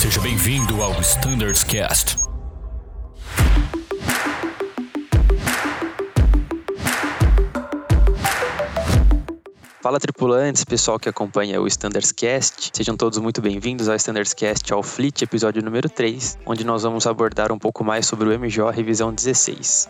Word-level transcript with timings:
Seja 0.00 0.18
bem-vindo 0.22 0.82
ao 0.82 0.98
Standards 1.02 1.62
Cast. 1.62 2.16
Fala 9.82 10.00
tripulantes, 10.00 10.64
pessoal 10.64 10.98
que 10.98 11.06
acompanha 11.06 11.60
o 11.60 11.66
Standards 11.66 12.12
Cast, 12.12 12.70
sejam 12.72 12.96
todos 12.96 13.18
muito 13.18 13.42
bem-vindos 13.42 13.90
ao 13.90 13.96
Standards 13.96 14.32
Cast 14.32 14.72
ao 14.72 14.82
Fleet, 14.82 15.20
episódio 15.20 15.62
número 15.62 15.90
3, 15.90 16.38
onde 16.46 16.64
nós 16.64 16.82
vamos 16.82 17.06
abordar 17.06 17.52
um 17.52 17.58
pouco 17.58 17.84
mais 17.84 18.06
sobre 18.06 18.26
o 18.26 18.40
MJO 18.40 18.70
Revisão 18.70 19.12
16. 19.12 19.86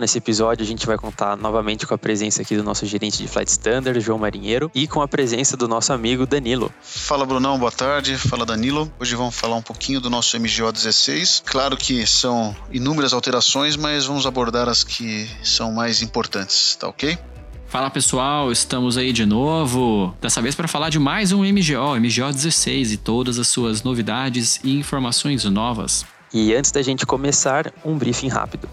Nesse 0.00 0.16
episódio, 0.16 0.64
a 0.64 0.66
gente 0.66 0.86
vai 0.86 0.96
contar 0.96 1.36
novamente 1.36 1.86
com 1.86 1.92
a 1.92 1.98
presença 1.98 2.40
aqui 2.40 2.56
do 2.56 2.62
nosso 2.62 2.86
gerente 2.86 3.18
de 3.18 3.28
Flight 3.28 3.50
Standard, 3.50 4.00
João 4.00 4.18
Marinheiro, 4.18 4.70
e 4.74 4.86
com 4.88 5.02
a 5.02 5.06
presença 5.06 5.58
do 5.58 5.68
nosso 5.68 5.92
amigo 5.92 6.24
Danilo. 6.24 6.72
Fala, 6.80 7.26
Brunão, 7.26 7.58
boa 7.58 7.70
tarde. 7.70 8.16
Fala, 8.16 8.46
Danilo. 8.46 8.90
Hoje 8.98 9.14
vamos 9.14 9.36
falar 9.36 9.56
um 9.56 9.62
pouquinho 9.62 10.00
do 10.00 10.08
nosso 10.08 10.40
MGO 10.40 10.72
16. 10.72 11.42
Claro 11.44 11.76
que 11.76 12.06
são 12.06 12.56
inúmeras 12.72 13.12
alterações, 13.12 13.76
mas 13.76 14.06
vamos 14.06 14.24
abordar 14.24 14.70
as 14.70 14.82
que 14.82 15.28
são 15.42 15.70
mais 15.70 16.00
importantes, 16.00 16.76
tá 16.76 16.88
ok? 16.88 17.18
Fala 17.66 17.90
pessoal, 17.90 18.50
estamos 18.50 18.96
aí 18.96 19.12
de 19.12 19.26
novo. 19.26 20.16
Dessa 20.18 20.40
vez 20.40 20.54
para 20.54 20.66
falar 20.66 20.88
de 20.88 20.98
mais 20.98 21.30
um 21.30 21.40
MGO, 21.44 21.94
MGO 22.00 22.32
16 22.32 22.92
e 22.92 22.96
todas 22.96 23.38
as 23.38 23.48
suas 23.48 23.82
novidades 23.82 24.60
e 24.64 24.78
informações 24.78 25.44
novas. 25.44 26.06
E 26.32 26.54
antes 26.54 26.72
da 26.72 26.80
gente 26.80 27.04
começar, 27.04 27.70
um 27.84 27.98
briefing 27.98 28.28
rápido. 28.28 28.66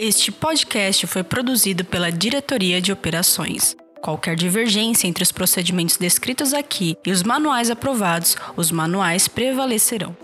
Este 0.00 0.30
podcast 0.30 1.08
foi 1.08 1.24
produzido 1.24 1.84
pela 1.84 2.12
Diretoria 2.12 2.80
de 2.80 2.92
Operações. 2.92 3.76
Qualquer 4.00 4.36
divergência 4.36 5.08
entre 5.08 5.24
os 5.24 5.32
procedimentos 5.32 5.96
descritos 5.96 6.54
aqui 6.54 6.96
e 7.04 7.10
os 7.10 7.24
manuais 7.24 7.68
aprovados, 7.68 8.36
os 8.56 8.70
manuais 8.70 9.26
prevalecerão. 9.26 10.16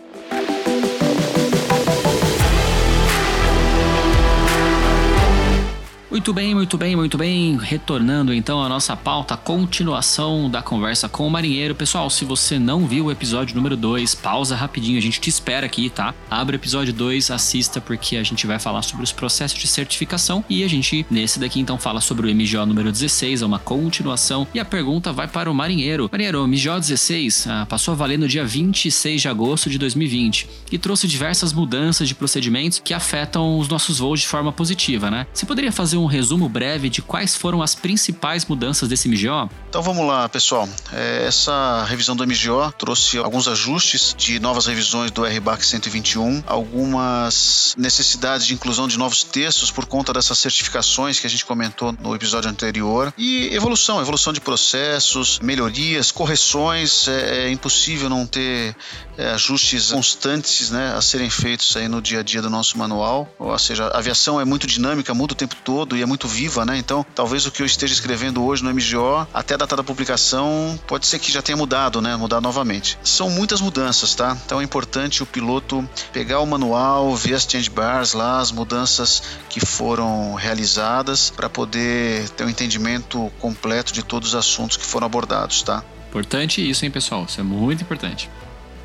Muito 6.15 6.33
bem, 6.33 6.55
muito 6.55 6.79
bem, 6.79 6.95
muito 6.95 7.19
bem. 7.19 7.59
Retornando 7.59 8.33
então 8.33 8.62
à 8.62 8.69
nossa 8.69 8.97
pauta, 8.97 9.37
continuação 9.37 10.48
da 10.48 10.62
conversa 10.62 11.09
com 11.09 11.27
o 11.27 11.31
marinheiro. 11.31 11.75
Pessoal, 11.75 12.09
se 12.09 12.25
você 12.25 12.56
não 12.56 12.87
viu 12.87 13.06
o 13.06 13.11
episódio 13.11 13.56
número 13.56 13.77
2, 13.77 14.15
pausa 14.15 14.55
rapidinho, 14.55 14.97
a 14.97 15.03
gente 15.03 15.21
te 15.21 15.29
espera 15.29 15.67
aqui, 15.67 15.91
tá? 15.91 16.15
Abre 16.31 16.55
o 16.55 16.59
episódio 16.59 16.95
2, 16.95 17.33
assista, 17.33 17.81
porque 17.81 18.17
a 18.17 18.23
gente 18.23 18.47
vai 18.47 18.61
falar 18.61 18.83
sobre 18.83 19.03
os 19.03 19.11
processos 19.11 19.59
de 19.59 19.67
certificação 19.67 20.45
e 20.48 20.62
a 20.62 20.69
gente, 20.69 21.05
nesse 21.11 21.41
daqui, 21.41 21.59
então, 21.59 21.77
fala 21.79 22.01
sobre 22.01 22.31
o 22.31 22.33
MGO 22.33 22.65
número 22.65 22.93
16, 22.93 23.43
é 23.43 23.47
uma 23.47 23.59
continuação. 23.59 24.47
E 24.55 24.61
a 24.61 24.65
pergunta 24.65 25.12
vai 25.12 25.27
para 25.27 25.51
o 25.51 25.55
marinheiro. 25.55 26.09
Marinheiro, 26.12 26.45
o 26.45 26.47
MGO 26.47 26.78
16 26.78 27.49
ah, 27.49 27.67
passou 27.67 27.91
a 27.91 27.97
valer 27.97 28.21
no 28.21 28.28
dia 28.28 28.47
26 28.47 29.21
de 29.21 29.28
agosto 29.28 29.69
de 29.69 29.78
2020 29.78 30.49
e 30.71 30.78
trouxe 30.78 31.09
diversas 31.09 31.53
mudanças 31.53 32.06
de 32.06 32.15
procedimentos 32.15 32.78
que 32.78 32.95
afetam 32.95 33.59
os 33.59 33.67
nossos 33.67 33.99
voos 33.99 34.21
de 34.21 34.28
forma 34.28 34.53
positiva, 34.53 35.11
né? 35.11 35.27
Você 35.34 35.45
poderia 35.45 35.73
fazer 35.73 35.97
um 35.97 36.03
um 36.05 36.08
resumo 36.08 36.48
breve 36.48 36.88
de 36.88 37.02
quais 37.02 37.34
foram 37.34 37.62
as 37.62 37.74
principais 37.74 38.44
mudanças 38.44 38.88
desse 38.88 39.08
MGO? 39.08 39.50
Então 39.69 39.83
vamos 39.83 40.06
lá, 40.06 40.28
pessoal. 40.28 40.69
É, 40.92 41.24
essa 41.27 41.84
revisão 41.84 42.14
do 42.14 42.24
MGO 42.27 42.72
trouxe 42.78 43.19
alguns 43.19 43.48
ajustes 43.48 44.14
de 44.16 44.38
novas 44.38 44.66
revisões 44.66 45.10
do 45.10 45.25
RBAC 45.25 45.64
121, 45.64 46.44
algumas 46.47 47.75
necessidades 47.77 48.47
de 48.47 48.55
inclusão 48.55 48.86
de 48.86 48.98
novos 48.98 49.25
textos 49.25 49.70
por 49.70 49.86
conta 49.86 50.12
dessas 50.12 50.38
certificações 50.38 51.19
que 51.19 51.26
a 51.26 51.31
gente 51.31 51.44
comentou 51.44 51.93
no 51.93 52.14
episódio 52.14 52.50
anterior 52.50 53.12
e 53.19 53.54
evolução, 53.54 54.00
evolução 54.00 54.32
de 54.32 54.41
processos, 54.41 55.41
melhorias, 55.41 56.12
correções. 56.12 57.09
É, 57.09 57.47
é 57.47 57.50
impossível 57.50 58.09
não 58.09 58.26
ter 58.26 58.76
é, 59.16 59.31
ajustes 59.31 59.91
constantes 59.91 60.70
né, 60.70 60.94
a 60.97 61.00
serem 61.00 61.31
feitos 61.31 61.76
aí 61.76 61.88
no 61.88 62.00
dia 62.03 62.20
a 62.20 62.22
dia 62.22 62.43
do 62.43 62.50
nosso 62.50 62.76
manual. 62.78 63.28
Ou 63.38 63.59
seja, 63.59 63.87
a 63.87 63.98
aviação 63.98 64.41
é 64.41 64.44
muito 64.44 64.66
dinâmica, 64.66 65.14
muda 65.14 65.32
o 65.32 65.37
tempo 65.37 65.56
todo 65.64 65.94
e 65.97 66.03
é 66.03 66.06
muito 66.06 66.28
viva, 66.28 66.65
né? 66.65 66.77
Então, 66.77 67.05
talvez 67.15 67.47
o 67.47 67.50
que 67.50 67.62
eu 67.62 67.66
esteja 67.66 67.93
escrevendo 67.93 68.44
hoje 68.44 68.62
no 68.62 68.72
MGO, 68.72 69.27
até 69.32 69.55
a 69.55 69.56
data 69.56 69.77
da 69.77 69.84
publicação, 69.84 70.78
pode 70.87 71.06
ser 71.06 71.19
que 71.19 71.32
já 71.32 71.43
tenha 71.43 71.56
mudado, 71.56 72.00
né? 72.00 72.16
Mudar 72.16 72.41
novamente. 72.41 72.99
São 73.03 73.31
muitas 73.31 73.60
mudanças, 73.60 74.15
tá? 74.15 74.37
Então 74.44 74.60
é 74.60 74.65
importante 74.65 75.22
o 75.22 75.27
piloto 75.27 75.88
pegar 76.12 76.41
o 76.41 76.47
manual, 76.47 77.15
ver 77.15 77.34
as 77.34 77.47
change 77.49 77.71
bars 77.71 78.12
lá, 78.12 78.38
as 78.38 78.50
mudanças 78.50 79.22
que 79.49 79.60
foram 79.60 80.34
realizadas, 80.34 81.31
para 81.31 81.49
poder 81.49 82.28
ter 82.31 82.44
um 82.44 82.49
entendimento 82.49 83.32
completo 83.41 83.93
de 83.93 84.03
todos 84.03 84.31
os 84.31 84.34
assuntos 84.34 84.76
que 84.76 84.84
foram 84.84 85.06
abordados, 85.06 85.62
tá? 85.62 85.84
Importante 86.09 86.69
isso, 86.69 86.84
hein, 86.84 86.91
pessoal? 86.91 87.26
Isso 87.28 87.41
é 87.41 87.44
muito 87.44 87.82
importante. 87.82 88.31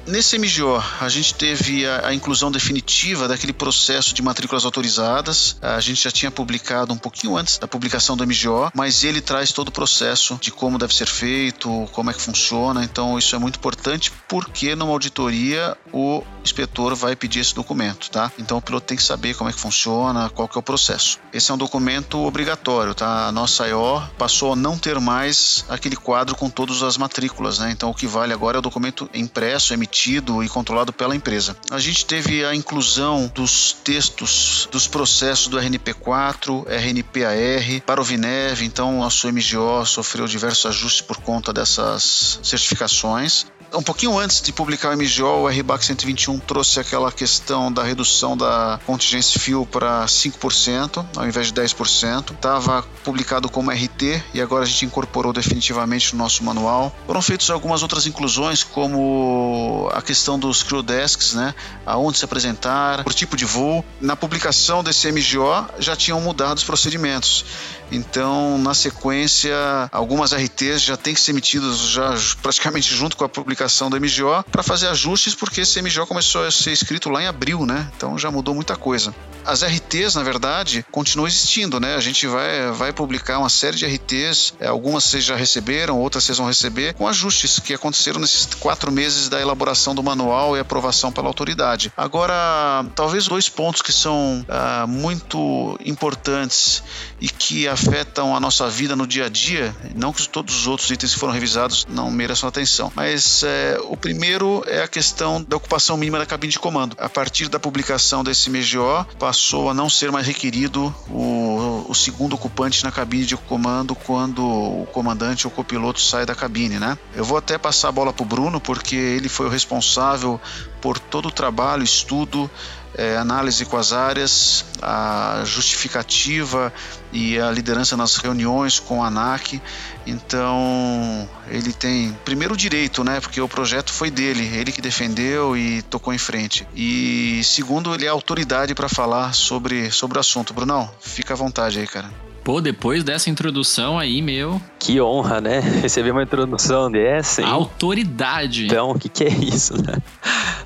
Nesse 0.09 0.39
MGO, 0.39 0.83
a 0.99 1.07
gente 1.07 1.35
teve 1.35 1.85
a, 1.85 2.07
a, 2.07 2.13
inclusão 2.15 2.51
definitiva 2.51 3.27
daquele 3.27 3.53
processo 3.53 4.11
de 4.11 4.23
matrículas 4.23 4.65
autorizadas. 4.65 5.55
A 5.61 5.79
gente 5.79 6.03
já 6.03 6.09
tinha 6.09 6.31
publicado 6.31 6.91
um 6.91 6.97
pouquinho 6.97 7.37
antes 7.37 7.59
da 7.59 7.67
publicação 7.67 8.17
do 8.17 8.25
MGO, 8.25 8.71
mas 8.73 9.03
ele 9.03 9.21
traz 9.21 9.51
todo 9.51 9.67
o 9.67 9.71
processo 9.71 10.39
de 10.41 10.49
como 10.49 10.79
deve 10.79 10.95
ser 10.95 11.05
feito, 11.05 11.87
como 11.91 12.09
é 12.09 12.13
que 12.13 12.21
funciona. 12.23 12.83
Então, 12.83 13.19
isso 13.19 13.35
é 13.35 13.39
muito 13.39 13.57
importante 13.57 14.11
porque 14.27 14.75
numa 14.75 14.91
auditoria 14.93 15.77
o 15.93 16.23
inspetor 16.43 16.95
vai 16.95 17.15
pedir 17.15 17.39
esse 17.39 17.53
documento, 17.53 18.09
tá? 18.09 18.31
Então, 18.37 18.57
o 18.57 18.61
piloto 18.61 18.87
tem 18.87 18.97
que 18.97 19.03
saber 19.03 19.35
como 19.35 19.49
é 19.49 19.53
que 19.53 19.59
funciona, 19.59 20.29
qual 20.29 20.47
que 20.47 20.57
é 20.57 20.59
o 20.59 20.63
processo. 20.63 21.19
Esse 21.33 21.51
é 21.51 21.53
um 21.53 21.57
documento 21.57 22.19
obrigatório, 22.19 22.93
tá? 22.93 23.27
A 23.27 23.31
nossa 23.31 23.67
IO 23.67 24.01
passou 24.17 24.53
a 24.53 24.55
não 24.55 24.77
ter 24.77 24.99
mais 24.99 25.65
aquele 25.69 25.95
quadro 25.95 26.35
com 26.35 26.49
todas 26.49 26.81
as 26.83 26.97
matrículas, 26.97 27.59
né? 27.59 27.71
Então, 27.71 27.89
o 27.89 27.93
que 27.93 28.07
vale 28.07 28.33
agora 28.33 28.57
é 28.57 28.59
o 28.59 28.61
documento 28.61 29.09
impresso, 29.13 29.73
emitido 29.73 30.43
e 30.43 30.49
controlado 30.49 30.91
pela 30.93 31.15
empresa. 31.15 31.55
A 31.71 31.79
gente 31.79 32.05
teve 32.05 32.43
a 32.45 32.55
inclusão 32.55 33.31
dos 33.33 33.73
textos 33.73 34.67
dos 34.71 34.87
processos 34.87 35.47
do 35.47 35.57
RNP4, 35.57 36.65
RNPAR 36.67 37.81
para 37.85 38.01
o 38.01 38.03
Vinev, 38.03 38.61
então 38.63 38.99
nosso 38.99 39.27
MGO 39.31 39.85
sofreu 39.85 40.27
diversos 40.27 40.65
ajustes 40.65 41.01
por 41.01 41.17
conta 41.17 41.53
dessas 41.53 42.39
certificações 42.43 43.45
um 43.73 43.83
pouquinho 43.83 44.17
antes 44.17 44.41
de 44.41 44.51
publicar 44.51 44.89
o 44.89 44.97
MGO, 44.97 45.43
o 45.43 45.47
RBAC 45.47 45.85
121 45.85 46.39
trouxe 46.39 46.79
aquela 46.79 47.11
questão 47.11 47.71
da 47.71 47.83
redução 47.83 48.35
da 48.35 48.79
contingência 48.85 49.39
fuel 49.39 49.65
para 49.65 50.05
5%, 50.05 51.05
ao 51.15 51.27
invés 51.27 51.47
de 51.47 51.53
10%. 51.53 52.33
Estava 52.33 52.83
publicado 53.03 53.49
como 53.49 53.71
RT 53.71 54.23
e 54.33 54.41
agora 54.41 54.63
a 54.63 54.67
gente 54.67 54.85
incorporou 54.85 55.31
definitivamente 55.31 56.13
no 56.13 56.19
nosso 56.19 56.43
manual. 56.43 56.95
Foram 57.05 57.21
feitas 57.21 57.49
algumas 57.49 57.81
outras 57.83 58.07
inclusões, 58.07 58.63
como 58.63 59.89
a 59.93 60.01
questão 60.01 60.39
dos 60.39 60.63
crew 60.63 60.81
desks, 60.81 61.33
né? 61.33 61.53
Aonde 61.85 62.17
se 62.17 62.25
apresentar, 62.25 63.03
por 63.03 63.13
tipo 63.13 63.37
de 63.37 63.45
voo. 63.45 63.83
Na 64.01 64.15
publicação 64.15 64.83
desse 64.83 65.11
MGO 65.11 65.67
já 65.79 65.95
tinham 65.95 66.19
mudado 66.21 66.57
os 66.57 66.63
procedimentos. 66.63 67.45
Então, 67.91 68.57
na 68.59 68.73
sequência, 68.73 69.55
algumas 69.91 70.31
RTs 70.31 70.81
já 70.81 70.95
têm 70.95 71.13
que 71.13 71.19
ser 71.19 71.31
emitidas 71.31 71.79
já 71.79 72.15
praticamente 72.41 72.93
junto 72.93 73.17
com 73.17 73.23
a 73.23 73.29
publicação 73.29 73.58
do 73.89 73.99
MGO 73.99 74.43
para 74.51 74.63
fazer 74.63 74.87
ajustes, 74.87 75.35
porque 75.35 75.61
esse 75.61 75.81
MGO 75.81 76.07
começou 76.07 76.45
a 76.45 76.51
ser 76.51 76.71
escrito 76.71 77.09
lá 77.09 77.21
em 77.21 77.27
abril, 77.27 77.65
né? 77.65 77.89
Então 77.95 78.17
já 78.17 78.31
mudou 78.31 78.55
muita 78.55 78.75
coisa. 78.75 79.13
As 79.49 79.63
RTs, 79.63 80.13
na 80.13 80.21
verdade, 80.21 80.85
continuam 80.91 81.27
existindo, 81.27 81.79
né? 81.79 81.95
A 81.95 81.99
gente 81.99 82.27
vai, 82.27 82.71
vai 82.71 82.93
publicar 82.93 83.39
uma 83.39 83.49
série 83.49 83.75
de 83.75 83.83
RTs, 83.83 84.53
é, 84.59 84.67
algumas 84.67 85.05
vocês 85.05 85.23
já 85.23 85.35
receberam, 85.35 85.97
outras 85.97 86.23
vocês 86.23 86.37
vão 86.37 86.45
receber, 86.45 86.93
com 86.93 87.07
ajustes 87.07 87.57
que 87.57 87.73
aconteceram 87.73 88.19
nesses 88.19 88.45
quatro 88.45 88.91
meses 88.91 89.27
da 89.27 89.41
elaboração 89.41 89.95
do 89.95 90.03
manual 90.03 90.55
e 90.55 90.59
aprovação 90.59 91.11
pela 91.11 91.25
autoridade. 91.25 91.91
Agora, 91.97 92.85
talvez 92.93 93.27
dois 93.27 93.49
pontos 93.49 93.81
que 93.81 93.91
são 93.91 94.45
ah, 94.47 94.85
muito 94.87 95.79
importantes 95.83 96.83
e 97.19 97.27
que 97.27 97.67
afetam 97.67 98.35
a 98.35 98.39
nossa 98.39 98.69
vida 98.69 98.95
no 98.95 99.07
dia 99.07 99.25
a 99.25 99.29
dia, 99.29 99.75
não 99.95 100.13
que 100.13 100.29
todos 100.29 100.55
os 100.55 100.67
outros 100.67 100.91
itens 100.91 101.15
que 101.15 101.19
foram 101.19 101.33
revisados 101.33 101.87
não 101.89 102.11
mereçam 102.11 102.47
atenção, 102.47 102.93
mas 102.95 103.41
é, 103.43 103.79
o 103.85 103.97
primeiro 103.97 104.63
é 104.67 104.83
a 104.83 104.87
questão 104.87 105.41
da 105.41 105.57
ocupação 105.57 105.97
mínima 105.97 106.19
da 106.19 106.25
cabine 106.27 106.53
de 106.53 106.59
comando. 106.59 106.95
A 106.99 107.09
partir 107.09 107.49
da 107.49 107.59
publicação 107.59 108.23
desse 108.23 108.47
MGO, 108.51 109.07
passou 109.17 109.38
a 109.69 109.73
não 109.73 109.89
ser 109.89 110.11
mais 110.11 110.25
requerido 110.25 110.93
o, 111.09 111.85
o 111.87 111.95
segundo 111.95 112.33
ocupante 112.33 112.83
na 112.83 112.91
cabine 112.91 113.25
de 113.25 113.37
comando 113.37 113.95
quando 113.95 114.45
o 114.45 114.87
comandante 114.91 115.47
ou 115.47 115.51
copiloto 115.51 116.01
sai 116.01 116.25
da 116.25 116.35
cabine, 116.35 116.79
né? 116.79 116.97
Eu 117.13 117.23
vou 117.23 117.37
até 117.37 117.57
passar 117.57 117.89
a 117.89 117.91
bola 117.91 118.13
para 118.13 118.23
o 118.23 118.25
Bruno, 118.25 118.59
porque 118.59 118.95
ele 118.95 119.29
foi 119.29 119.47
o 119.47 119.49
responsável 119.49 120.39
por 120.81 120.99
todo 120.99 121.27
o 121.27 121.31
trabalho, 121.31 121.83
estudo 121.83 122.49
é, 122.95 123.17
análise 123.17 123.65
com 123.65 123.77
as 123.77 123.93
áreas, 123.93 124.65
a 124.81 125.43
justificativa 125.45 126.73
e 127.11 127.39
a 127.39 127.51
liderança 127.51 127.95
nas 127.95 128.15
reuniões 128.17 128.79
com 128.79 129.03
a 129.03 129.07
ANAC. 129.07 129.61
Então, 130.05 131.29
ele 131.49 131.71
tem 131.71 132.17
primeiro 132.25 132.53
o 132.53 132.57
direito, 132.57 133.03
né? 133.03 133.19
Porque 133.19 133.39
o 133.39 133.47
projeto 133.47 133.91
foi 133.91 134.09
dele, 134.09 134.45
ele 134.55 134.71
que 134.71 134.81
defendeu 134.81 135.55
e 135.55 135.81
tocou 135.83 136.13
em 136.13 136.17
frente. 136.17 136.67
E 136.75 137.41
segundo, 137.43 137.93
ele 137.93 138.05
é 138.05 138.09
autoridade 138.09 138.73
para 138.73 138.89
falar 138.89 139.33
sobre, 139.33 139.91
sobre 139.91 140.17
o 140.17 140.21
assunto. 140.21 140.53
Brunão, 140.53 140.89
fica 140.99 141.33
à 141.33 141.37
vontade 141.37 141.79
aí, 141.79 141.87
cara. 141.87 142.09
Pô, 142.43 142.61
depois 142.61 143.03
dessa 143.03 143.29
introdução 143.29 143.99
aí, 143.99 144.21
meu. 144.21 144.59
Que 144.79 144.99
honra, 144.99 145.39
né? 145.39 145.59
Receber 145.81 146.11
uma 146.11 146.23
introdução 146.23 146.89
dessa. 146.89 147.41
Hein? 147.41 147.47
Autoridade. 147.47 148.65
Então, 148.65 148.91
o 148.91 148.97
que, 148.97 149.07
que 149.07 149.23
é 149.23 149.29
isso, 149.29 149.75
né? 149.79 149.97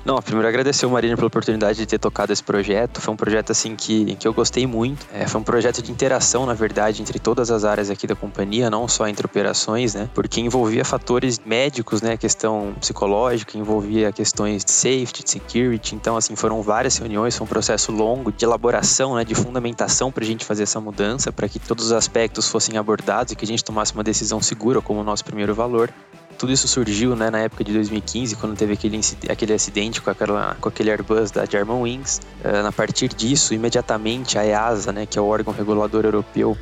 Não, 0.04 0.20
primeiro 0.20 0.46
agradecer 0.46 0.84
o 0.84 0.90
Marino 0.90 1.16
pela 1.16 1.28
oportunidade 1.28 1.78
de 1.78 1.86
ter 1.86 1.98
tocado 1.98 2.30
esse 2.30 2.42
projeto. 2.42 3.00
Foi 3.00 3.14
um 3.14 3.16
projeto 3.16 3.52
assim 3.52 3.74
que, 3.74 4.14
que 4.16 4.28
eu 4.28 4.34
gostei 4.34 4.66
muito. 4.66 5.06
É, 5.10 5.26
foi 5.26 5.40
um 5.40 5.44
projeto 5.44 5.80
de 5.80 5.90
interação, 5.90 6.44
na 6.44 6.52
verdade, 6.52 7.00
entre 7.00 7.18
todas 7.18 7.50
as 7.50 7.64
áreas 7.64 7.88
aqui 7.88 8.06
da 8.06 8.14
companhia, 8.14 8.68
não 8.68 8.86
só 8.86 9.08
entre 9.08 9.24
operações, 9.24 9.94
né? 9.94 10.10
Porque 10.12 10.42
envolvia 10.42 10.84
fatores 10.84 11.40
médicos, 11.42 12.02
né? 12.02 12.18
Questão 12.18 12.74
psicológica, 12.78 13.56
envolvia 13.56 14.12
questões 14.12 14.62
de 14.62 14.72
safety, 14.72 15.24
de 15.24 15.30
security. 15.30 15.94
Então, 15.94 16.18
assim, 16.18 16.36
foram 16.36 16.60
várias 16.60 16.98
reuniões, 16.98 17.34
foi 17.34 17.46
um 17.46 17.48
processo 17.48 17.90
longo 17.90 18.30
de 18.30 18.44
elaboração, 18.44 19.14
né? 19.14 19.24
De 19.24 19.34
fundamentação 19.34 20.12
para 20.12 20.22
a 20.22 20.26
gente 20.26 20.44
fazer 20.44 20.64
essa 20.64 20.78
mudança, 20.82 21.32
para 21.32 21.48
que 21.48 21.58
todos 21.58 21.86
os 21.86 21.92
aspectos 21.92 22.46
fossem 22.46 22.76
abordados 22.76 23.32
e 23.32 23.36
que 23.36 23.44
a 23.46 23.48
gente 23.48 23.64
tomasse 23.64 23.94
uma 23.94 24.04
decisão 24.04 24.42
segura 24.42 24.82
como 24.82 25.00
o 25.00 25.04
nosso 25.04 25.24
primeiro 25.24 25.54
valor. 25.54 25.90
Tudo 26.38 26.52
isso 26.52 26.66
surgiu 26.68 27.14
né, 27.16 27.30
na 27.30 27.38
época 27.38 27.64
de 27.64 27.72
2015, 27.72 28.36
quando 28.36 28.56
teve 28.56 28.74
aquele, 28.74 29.00
aquele 29.28 29.52
acidente 29.52 30.00
com, 30.00 30.10
aquela, 30.10 30.56
com 30.60 30.68
aquele 30.68 30.90
Airbus 30.90 31.30
da 31.30 31.44
Germanwings. 31.44 32.20
Uh, 32.44 32.66
a 32.66 32.72
partir 32.72 33.08
disso, 33.08 33.54
imediatamente 33.54 34.38
a 34.38 34.44
EASA, 34.44 34.92
né, 34.92 35.06
que 35.06 35.18
é 35.18 35.22
o 35.22 35.26
órgão 35.26 35.52
regulador 35.52 36.04
europeu, 36.04 36.56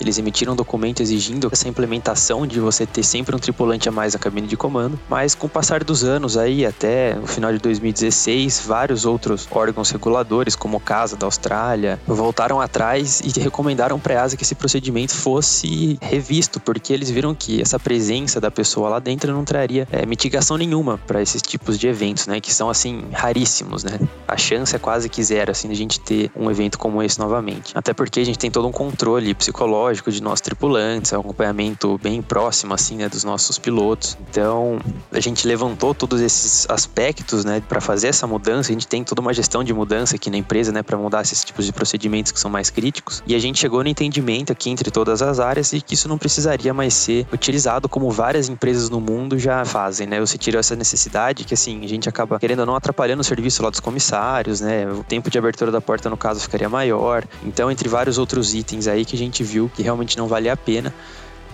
eles 0.00 0.18
emitiram 0.18 0.52
um 0.52 0.56
documento 0.56 1.00
exigindo 1.00 1.48
essa 1.52 1.68
implementação 1.68 2.46
de 2.46 2.60
você 2.60 2.86
ter 2.86 3.02
sempre 3.02 3.34
um 3.34 3.38
tripulante 3.38 3.88
a 3.88 3.92
mais 3.92 4.14
na 4.14 4.18
cabine 4.18 4.46
de 4.46 4.56
comando, 4.56 4.98
mas 5.08 5.34
com 5.34 5.46
o 5.46 5.50
passar 5.50 5.84
dos 5.84 6.04
anos 6.04 6.36
aí, 6.36 6.66
até 6.66 7.16
o 7.22 7.26
final 7.26 7.52
de 7.52 7.58
2016, 7.58 8.62
vários 8.66 9.04
outros 9.04 9.46
órgãos 9.50 9.90
reguladores, 9.90 10.56
como 10.56 10.76
o 10.76 10.80
CASA 10.80 11.16
da 11.16 11.26
Austrália, 11.26 12.00
voltaram 12.06 12.60
atrás 12.60 13.20
e 13.20 13.40
recomendaram 13.40 13.98
para 13.98 14.14
a 14.14 14.16
EASA 14.18 14.36
que 14.36 14.42
esse 14.42 14.54
procedimento 14.54 15.14
fosse 15.14 15.98
revisto, 16.00 16.60
porque 16.60 16.92
eles 16.92 17.10
viram 17.10 17.34
que 17.34 17.60
essa 17.60 17.78
presença 17.78 18.40
da 18.40 18.50
pessoa 18.50 18.88
lá 18.88 18.98
dentro 18.98 19.32
não 19.32 19.44
traria 19.44 19.86
é, 19.90 20.04
mitigação 20.06 20.56
nenhuma 20.56 20.98
para 20.98 21.22
esses 21.22 21.42
tipos 21.42 21.78
de 21.78 21.86
eventos, 21.86 22.26
né, 22.26 22.40
que 22.40 22.52
são 22.52 22.68
assim 22.68 23.04
raríssimos, 23.12 23.84
né? 23.84 23.98
A 24.26 24.36
chance 24.36 24.74
é 24.74 24.78
quase 24.78 25.08
que 25.08 25.22
zero 25.22 25.50
assim 25.50 25.68
de 25.68 25.74
a 25.74 25.76
gente 25.76 26.00
ter 26.00 26.30
um 26.36 26.50
evento 26.50 26.78
como 26.78 27.02
esse 27.02 27.18
novamente. 27.18 27.72
Até 27.74 27.92
porque 27.92 28.20
a 28.20 28.24
gente 28.24 28.38
tem 28.38 28.50
todo 28.50 28.66
um 28.66 28.72
controle 28.72 29.34
psicológico 29.34 29.81
psicológico 29.82 30.12
de 30.12 30.22
nossos 30.22 30.40
tripulantes, 30.40 31.12
é 31.12 31.16
um 31.16 31.20
acompanhamento 31.20 31.98
bem 31.98 32.22
próximo 32.22 32.72
assim, 32.72 32.96
né, 32.96 33.08
dos 33.08 33.24
nossos 33.24 33.58
pilotos. 33.58 34.16
Então, 34.30 34.78
a 35.10 35.18
gente 35.18 35.46
levantou 35.46 35.94
todos 35.94 36.20
esses 36.20 36.68
aspectos, 36.70 37.44
né, 37.44 37.60
para 37.60 37.80
fazer 37.80 38.08
essa 38.08 38.26
mudança. 38.26 38.70
A 38.70 38.74
gente 38.74 38.86
tem 38.86 39.02
toda 39.02 39.20
uma 39.20 39.32
gestão 39.34 39.64
de 39.64 39.74
mudança 39.74 40.16
aqui 40.16 40.30
na 40.30 40.36
empresa, 40.36 40.70
né, 40.70 40.82
para 40.82 40.96
mudar 40.96 41.22
esses 41.22 41.44
tipos 41.44 41.66
de 41.66 41.72
procedimentos 41.72 42.30
que 42.30 42.38
são 42.38 42.50
mais 42.50 42.70
críticos. 42.70 43.22
E 43.26 43.34
a 43.34 43.38
gente 43.38 43.58
chegou 43.58 43.82
no 43.82 43.88
entendimento 43.88 44.52
aqui 44.52 44.70
entre 44.70 44.90
todas 44.90 45.20
as 45.20 45.40
áreas 45.40 45.72
e 45.72 45.80
que 45.80 45.94
isso 45.94 46.08
não 46.08 46.18
precisaria 46.18 46.72
mais 46.72 46.94
ser 46.94 47.26
utilizado 47.32 47.88
como 47.88 48.10
várias 48.10 48.48
empresas 48.48 48.88
no 48.88 49.00
mundo 49.00 49.38
já 49.38 49.64
fazem, 49.64 50.06
né? 50.06 50.20
Você 50.20 50.38
tirou 50.38 50.60
essa 50.60 50.76
necessidade 50.76 51.44
que 51.44 51.54
assim, 51.54 51.84
a 51.84 51.88
gente 51.88 52.08
acaba 52.08 52.38
querendo 52.38 52.60
ou 52.60 52.66
não 52.66 52.76
atrapalhando 52.76 53.20
o 53.20 53.24
serviço 53.24 53.62
lá 53.62 53.70
dos 53.70 53.80
comissários, 53.80 54.60
né? 54.60 54.86
O 54.90 55.02
tempo 55.02 55.30
de 55.30 55.38
abertura 55.38 55.70
da 55.70 55.80
porta 55.80 56.08
no 56.08 56.16
caso 56.16 56.40
ficaria 56.40 56.68
maior. 56.68 57.24
Então, 57.44 57.70
entre 57.70 57.88
vários 57.88 58.18
outros 58.18 58.54
itens 58.54 58.86
aí 58.86 59.04
que 59.04 59.16
a 59.16 59.18
gente 59.18 59.42
viu 59.42 59.70
que 59.74 59.82
realmente 59.82 60.16
não 60.16 60.26
valia 60.26 60.52
a 60.52 60.56
pena. 60.56 60.92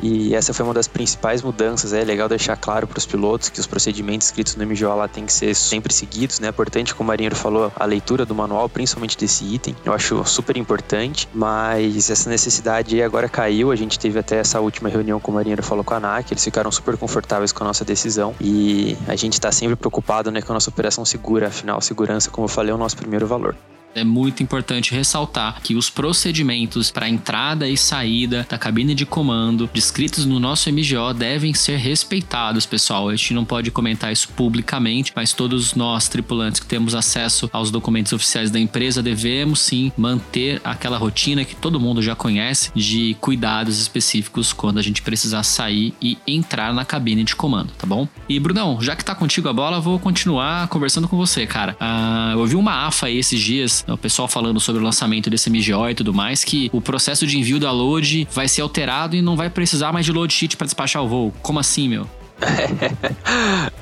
E 0.02 0.34
essa 0.34 0.54
foi 0.54 0.64
uma 0.64 0.74
das 0.74 0.86
principais 0.86 1.42
mudanças. 1.42 1.92
É 1.92 2.04
legal 2.04 2.28
deixar 2.28 2.56
claro 2.56 2.86
para 2.86 2.98
os 2.98 3.06
pilotos 3.06 3.48
que 3.48 3.58
os 3.58 3.66
procedimentos 3.66 4.28
escritos 4.28 4.54
no 4.56 4.64
MGO 4.64 4.94
lá 4.94 5.08
tem 5.08 5.26
que 5.26 5.32
ser 5.32 5.54
sempre 5.54 5.92
seguidos, 5.92 6.38
né? 6.40 6.46
É 6.46 6.50
importante, 6.50 6.94
como 6.94 7.08
o 7.08 7.08
marinheiro 7.08 7.34
falou, 7.34 7.72
a 7.74 7.84
leitura 7.84 8.24
do 8.24 8.34
manual, 8.34 8.68
principalmente 8.68 9.18
desse 9.18 9.44
item. 9.44 9.74
Eu 9.84 9.92
acho 9.92 10.24
super 10.24 10.56
importante, 10.56 11.28
mas 11.34 12.10
essa 12.10 12.30
necessidade 12.30 13.02
agora 13.02 13.28
caiu. 13.28 13.70
A 13.72 13.76
gente 13.76 13.98
teve 13.98 14.18
até 14.18 14.38
essa 14.38 14.60
última 14.60 14.88
reunião 14.88 15.18
com 15.18 15.32
o 15.32 15.34
marinheiro 15.34 15.62
falou 15.62 15.82
com 15.82 15.94
a 15.94 15.96
ANAC, 15.96 16.32
eles 16.32 16.44
ficaram 16.44 16.70
super 16.70 16.96
confortáveis 16.96 17.52
com 17.52 17.64
a 17.64 17.66
nossa 17.66 17.84
decisão 17.84 18.34
e 18.40 18.96
a 19.06 19.16
gente 19.16 19.34
está 19.34 19.50
sempre 19.50 19.76
preocupado, 19.76 20.30
né, 20.30 20.40
com 20.40 20.52
a 20.52 20.54
nossa 20.54 20.70
operação 20.70 21.04
segura. 21.04 21.48
Afinal, 21.48 21.80
segurança, 21.80 22.30
como 22.30 22.44
eu 22.44 22.48
falei, 22.48 22.70
é 22.70 22.74
o 22.74 22.78
nosso 22.78 22.96
primeiro 22.96 23.26
valor 23.26 23.56
é 23.94 24.04
muito 24.04 24.42
importante 24.42 24.94
ressaltar 24.94 25.60
que 25.62 25.74
os 25.74 25.90
procedimentos 25.90 26.90
para 26.90 27.08
entrada 27.08 27.68
e 27.68 27.76
saída 27.76 28.46
da 28.48 28.58
cabine 28.58 28.94
de 28.94 29.04
comando 29.04 29.68
descritos 29.72 30.24
no 30.24 30.38
nosso 30.38 30.70
MGO 30.70 31.12
devem 31.14 31.54
ser 31.54 31.78
respeitados, 31.78 32.66
pessoal. 32.66 33.08
A 33.08 33.16
gente 33.16 33.34
não 33.34 33.44
pode 33.44 33.70
comentar 33.70 34.12
isso 34.12 34.28
publicamente, 34.30 35.12
mas 35.14 35.32
todos 35.32 35.74
nós, 35.74 36.08
tripulantes 36.08 36.60
que 36.60 36.66
temos 36.66 36.94
acesso 36.94 37.48
aos 37.52 37.70
documentos 37.70 38.12
oficiais 38.12 38.50
da 38.50 38.58
empresa, 38.58 39.02
devemos 39.02 39.60
sim 39.60 39.92
manter 39.96 40.60
aquela 40.64 40.98
rotina 40.98 41.44
que 41.44 41.56
todo 41.56 41.80
mundo 41.80 42.02
já 42.02 42.14
conhece 42.14 42.70
de 42.74 43.16
cuidados 43.20 43.80
específicos 43.80 44.52
quando 44.52 44.78
a 44.78 44.82
gente 44.82 45.02
precisar 45.02 45.42
sair 45.42 45.94
e 46.00 46.18
entrar 46.26 46.72
na 46.72 46.84
cabine 46.84 47.24
de 47.24 47.34
comando, 47.34 47.72
tá 47.78 47.86
bom? 47.86 48.08
E 48.28 48.38
Brunão, 48.38 48.80
já 48.80 48.94
que 48.94 49.04
tá 49.04 49.14
contigo 49.14 49.48
a 49.48 49.52
bola, 49.52 49.80
vou 49.80 49.98
continuar 49.98 50.68
conversando 50.68 51.08
com 51.08 51.16
você, 51.16 51.46
cara. 51.46 51.76
Uh, 51.80 52.32
eu 52.32 52.40
ouvi 52.40 52.56
uma 52.56 52.86
AFA 52.86 53.06
aí 53.06 53.18
esses 53.18 53.40
dias 53.40 53.84
o 53.94 53.98
pessoal 53.98 54.28
falando 54.28 54.60
sobre 54.60 54.80
o 54.80 54.84
lançamento 54.84 55.30
desse 55.30 55.50
MGO 55.50 55.88
e 55.90 55.94
tudo 55.94 56.12
mais, 56.12 56.44
que 56.44 56.70
o 56.72 56.80
processo 56.80 57.26
de 57.26 57.38
envio 57.38 57.58
da 57.58 57.70
load 57.70 58.28
vai 58.32 58.48
ser 58.48 58.62
alterado 58.62 59.16
e 59.16 59.22
não 59.22 59.36
vai 59.36 59.50
precisar 59.50 59.92
mais 59.92 60.04
de 60.04 60.12
load 60.12 60.32
sheet 60.32 60.56
para 60.56 60.66
despachar 60.66 61.02
o 61.02 61.08
voo. 61.08 61.32
Como 61.42 61.58
assim, 61.58 61.88
meu? 61.88 62.17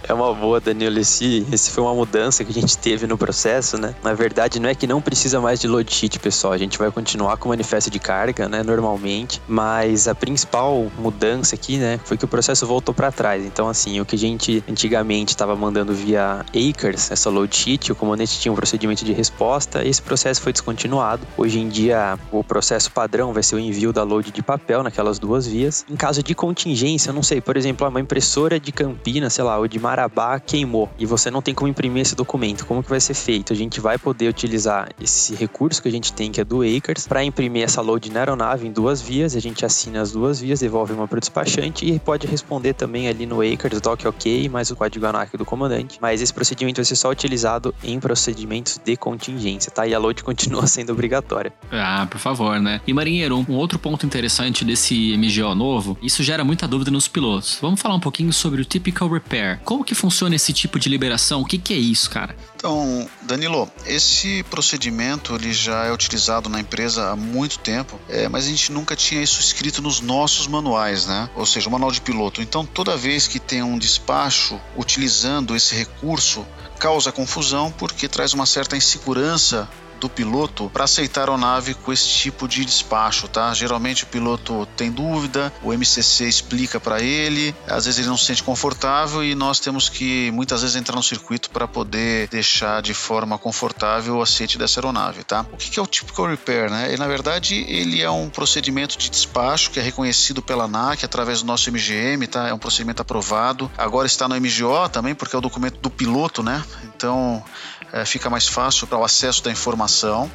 É 0.08 0.14
uma 0.14 0.32
boa, 0.32 0.60
Danilo. 0.60 0.98
Esse, 0.98 1.46
esse 1.52 1.70
foi 1.70 1.84
uma 1.84 1.94
mudança 1.94 2.44
que 2.44 2.50
a 2.50 2.54
gente 2.54 2.76
teve 2.78 3.06
no 3.06 3.18
processo, 3.18 3.78
né? 3.78 3.94
Na 4.02 4.14
verdade, 4.14 4.58
não 4.58 4.68
é 4.68 4.74
que 4.74 4.86
não 4.86 5.00
precisa 5.00 5.40
mais 5.40 5.60
de 5.60 5.68
load 5.68 5.92
sheet, 5.92 6.18
pessoal. 6.18 6.52
A 6.52 6.58
gente 6.58 6.78
vai 6.78 6.90
continuar 6.90 7.36
com 7.36 7.48
o 7.48 7.50
manifesto 7.50 7.90
de 7.90 7.98
carga, 7.98 8.48
né? 8.48 8.62
Normalmente. 8.62 9.42
Mas 9.46 10.08
a 10.08 10.14
principal 10.14 10.90
mudança 10.98 11.54
aqui, 11.54 11.76
né? 11.76 12.00
Foi 12.04 12.16
que 12.16 12.24
o 12.24 12.28
processo 12.28 12.66
voltou 12.66 12.94
para 12.94 13.12
trás. 13.12 13.44
Então, 13.44 13.68
assim, 13.68 14.00
o 14.00 14.04
que 14.04 14.16
a 14.16 14.18
gente 14.18 14.64
antigamente 14.68 15.32
estava 15.32 15.54
mandando 15.54 15.92
via 15.92 16.44
Acres, 16.48 17.10
essa 17.10 17.28
load 17.28 17.54
sheet, 17.54 17.92
o 17.92 17.94
comandante 17.94 18.38
tinha 18.38 18.52
um 18.52 18.56
procedimento 18.56 19.04
de 19.04 19.12
resposta. 19.12 19.86
Esse 19.86 20.00
processo 20.00 20.40
foi 20.40 20.52
descontinuado. 20.52 21.26
Hoje 21.36 21.58
em 21.58 21.68
dia, 21.68 22.18
o 22.32 22.42
processo 22.42 22.90
padrão 22.90 23.32
vai 23.32 23.42
ser 23.42 23.56
o 23.56 23.58
envio 23.58 23.92
da 23.92 24.02
load 24.02 24.30
de 24.30 24.42
papel 24.42 24.82
naquelas 24.82 25.18
duas 25.18 25.46
vias. 25.46 25.84
Em 25.90 25.96
caso 25.96 26.22
de 26.22 26.34
contingência, 26.34 27.10
eu 27.10 27.14
não 27.14 27.22
sei, 27.22 27.40
por 27.40 27.56
exemplo, 27.56 27.86
uma 27.86 28.00
impressora 28.00 28.45
impressora 28.46 28.60
de 28.60 28.72
Campinas, 28.72 29.32
sei 29.32 29.44
lá, 29.44 29.58
ou 29.58 29.66
de 29.66 29.78
Marabá 29.78 30.38
queimou 30.38 30.88
e 30.98 31.04
você 31.04 31.30
não 31.30 31.42
tem 31.42 31.54
como 31.54 31.68
imprimir 31.68 32.02
esse 32.02 32.14
documento, 32.14 32.64
como 32.64 32.82
que 32.82 32.88
vai 32.88 33.00
ser 33.00 33.14
feito? 33.14 33.52
A 33.52 33.56
gente 33.56 33.80
vai 33.80 33.98
poder 33.98 34.28
utilizar 34.28 34.88
esse 35.00 35.34
recurso 35.34 35.82
que 35.82 35.88
a 35.88 35.90
gente 35.90 36.12
tem, 36.12 36.30
que 36.30 36.40
é 36.40 36.44
do 36.44 36.62
Acres, 36.62 37.06
para 37.06 37.24
imprimir 37.24 37.64
essa 37.64 37.80
load 37.80 38.10
na 38.10 38.20
aeronave 38.20 38.66
em 38.66 38.72
duas 38.72 39.02
vias, 39.02 39.34
a 39.34 39.40
gente 39.40 39.64
assina 39.64 40.00
as 40.00 40.12
duas 40.12 40.40
vias, 40.40 40.60
devolve 40.60 40.92
uma 40.92 41.08
para 41.08 41.16
o 41.16 41.20
despachante 41.20 41.84
e 41.84 41.98
pode 41.98 42.26
responder 42.26 42.74
também 42.74 43.08
ali 43.08 43.26
no 43.26 43.40
Acres, 43.40 43.80
doc 43.80 44.04
ok, 44.04 44.48
mais 44.48 44.70
o 44.70 44.76
código 44.76 45.06
ANAC 45.06 45.36
do 45.36 45.44
comandante. 45.44 45.98
Mas 46.00 46.22
esse 46.22 46.32
procedimento 46.32 46.76
vai 46.76 46.84
ser 46.84 46.96
só 46.96 47.10
utilizado 47.10 47.74
em 47.82 47.98
procedimentos 47.98 48.80
de 48.84 48.96
contingência, 48.96 49.72
tá? 49.72 49.86
E 49.86 49.94
a 49.94 49.98
load 49.98 50.22
continua 50.24 50.66
sendo 50.66 50.92
obrigatória. 50.92 51.52
Ah, 51.72 52.06
por 52.08 52.18
favor, 52.18 52.60
né? 52.60 52.80
E 52.86 52.92
marinheiro, 52.92 53.44
um 53.48 53.54
outro 53.54 53.78
ponto 53.78 54.06
interessante 54.06 54.64
desse 54.64 55.16
MGO 55.16 55.54
novo, 55.54 55.98
isso 56.00 56.22
gera 56.22 56.44
muita 56.44 56.68
dúvida 56.68 56.90
nos 56.90 57.08
pilotos. 57.08 57.58
Vamos 57.60 57.80
falar 57.80 57.94
um 57.94 58.00
pouquinho 58.00 58.32
sobre 58.36 58.62
o 58.62 58.64
Typical 58.64 59.08
Repair. 59.08 59.60
Como 59.64 59.84
que 59.84 59.94
funciona 59.94 60.36
esse 60.36 60.52
tipo 60.52 60.78
de 60.78 60.88
liberação? 60.88 61.40
O 61.40 61.44
que, 61.44 61.58
que 61.58 61.72
é 61.72 61.76
isso, 61.76 62.08
cara? 62.10 62.36
Então, 62.56 63.08
Danilo, 63.22 63.70
esse 63.86 64.42
procedimento 64.44 65.34
ele 65.34 65.52
já 65.52 65.84
é 65.84 65.92
utilizado 65.92 66.48
na 66.48 66.60
empresa 66.60 67.10
há 67.10 67.16
muito 67.16 67.58
tempo, 67.58 68.00
é, 68.08 68.28
mas 68.28 68.46
a 68.46 68.48
gente 68.48 68.72
nunca 68.72 68.94
tinha 68.96 69.22
isso 69.22 69.40
escrito 69.40 69.82
nos 69.82 70.00
nossos 70.00 70.46
manuais, 70.46 71.06
né? 71.06 71.28
Ou 71.34 71.46
seja, 71.46 71.68
o 71.68 71.72
manual 71.72 71.90
de 71.90 72.00
piloto. 72.00 72.42
Então, 72.42 72.64
toda 72.64 72.96
vez 72.96 73.26
que 73.26 73.38
tem 73.38 73.62
um 73.62 73.78
despacho 73.78 74.60
utilizando 74.76 75.54
esse 75.54 75.74
recurso, 75.74 76.46
causa 76.78 77.12
confusão 77.12 77.72
porque 77.72 78.08
traz 78.08 78.32
uma 78.32 78.46
certa 78.46 78.76
insegurança 78.76 79.68
do 80.00 80.08
piloto 80.08 80.70
para 80.72 80.84
aceitar 80.84 81.22
a 81.22 81.24
aeronave 81.24 81.74
com 81.74 81.92
esse 81.92 82.08
tipo 82.08 82.46
de 82.46 82.64
despacho, 82.64 83.28
tá? 83.28 83.52
Geralmente 83.54 84.04
o 84.04 84.06
piloto 84.06 84.66
tem 84.76 84.90
dúvida, 84.90 85.52
o 85.62 85.72
MCC 85.72 86.28
explica 86.28 86.78
para 86.78 87.00
ele, 87.00 87.54
às 87.66 87.84
vezes 87.84 88.00
ele 88.00 88.08
não 88.08 88.16
se 88.16 88.26
sente 88.26 88.42
confortável 88.42 89.24
e 89.24 89.34
nós 89.34 89.60
temos 89.60 89.88
que 89.88 90.30
muitas 90.32 90.62
vezes 90.62 90.76
entrar 90.76 90.96
no 90.96 91.02
circuito 91.02 91.50
para 91.50 91.66
poder 91.66 92.28
deixar 92.28 92.82
de 92.82 92.94
forma 92.94 93.38
confortável 93.38 94.16
o 94.16 94.22
aceite 94.22 94.58
dessa 94.58 94.80
aeronave, 94.80 95.24
tá? 95.24 95.44
O 95.52 95.56
que 95.56 95.78
é 95.78 95.82
o 95.82 95.86
typical 95.86 96.26
repair, 96.26 96.70
né? 96.70 96.92
E, 96.92 96.96
na 96.96 97.06
verdade 97.06 97.54
ele 97.68 98.02
é 98.02 98.10
um 98.10 98.28
procedimento 98.28 98.96
de 98.98 99.10
despacho 99.10 99.70
que 99.70 99.80
é 99.80 99.82
reconhecido 99.82 100.42
pela 100.42 100.64
ANAC 100.64 101.04
através 101.04 101.40
do 101.40 101.46
nosso 101.46 101.70
MGM, 101.70 102.26
tá? 102.26 102.48
É 102.48 102.54
um 102.54 102.58
procedimento 102.58 103.02
aprovado. 103.02 103.70
Agora 103.76 104.06
está 104.06 104.28
no 104.28 104.34
MGO 104.34 104.88
também 104.90 105.14
porque 105.14 105.34
é 105.34 105.38
o 105.38 105.42
documento 105.42 105.78
do 105.80 105.90
piloto, 105.90 106.42
né? 106.42 106.64
então 106.96 107.44
é, 107.92 108.04
fica 108.04 108.28
mais 108.28 108.48
fácil 108.48 108.86
para 108.86 108.98
o 108.98 109.04
acesso 109.04 109.42
da 109.44 109.50
informação. 109.50 109.85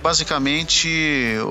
Basicamente, 0.02 0.88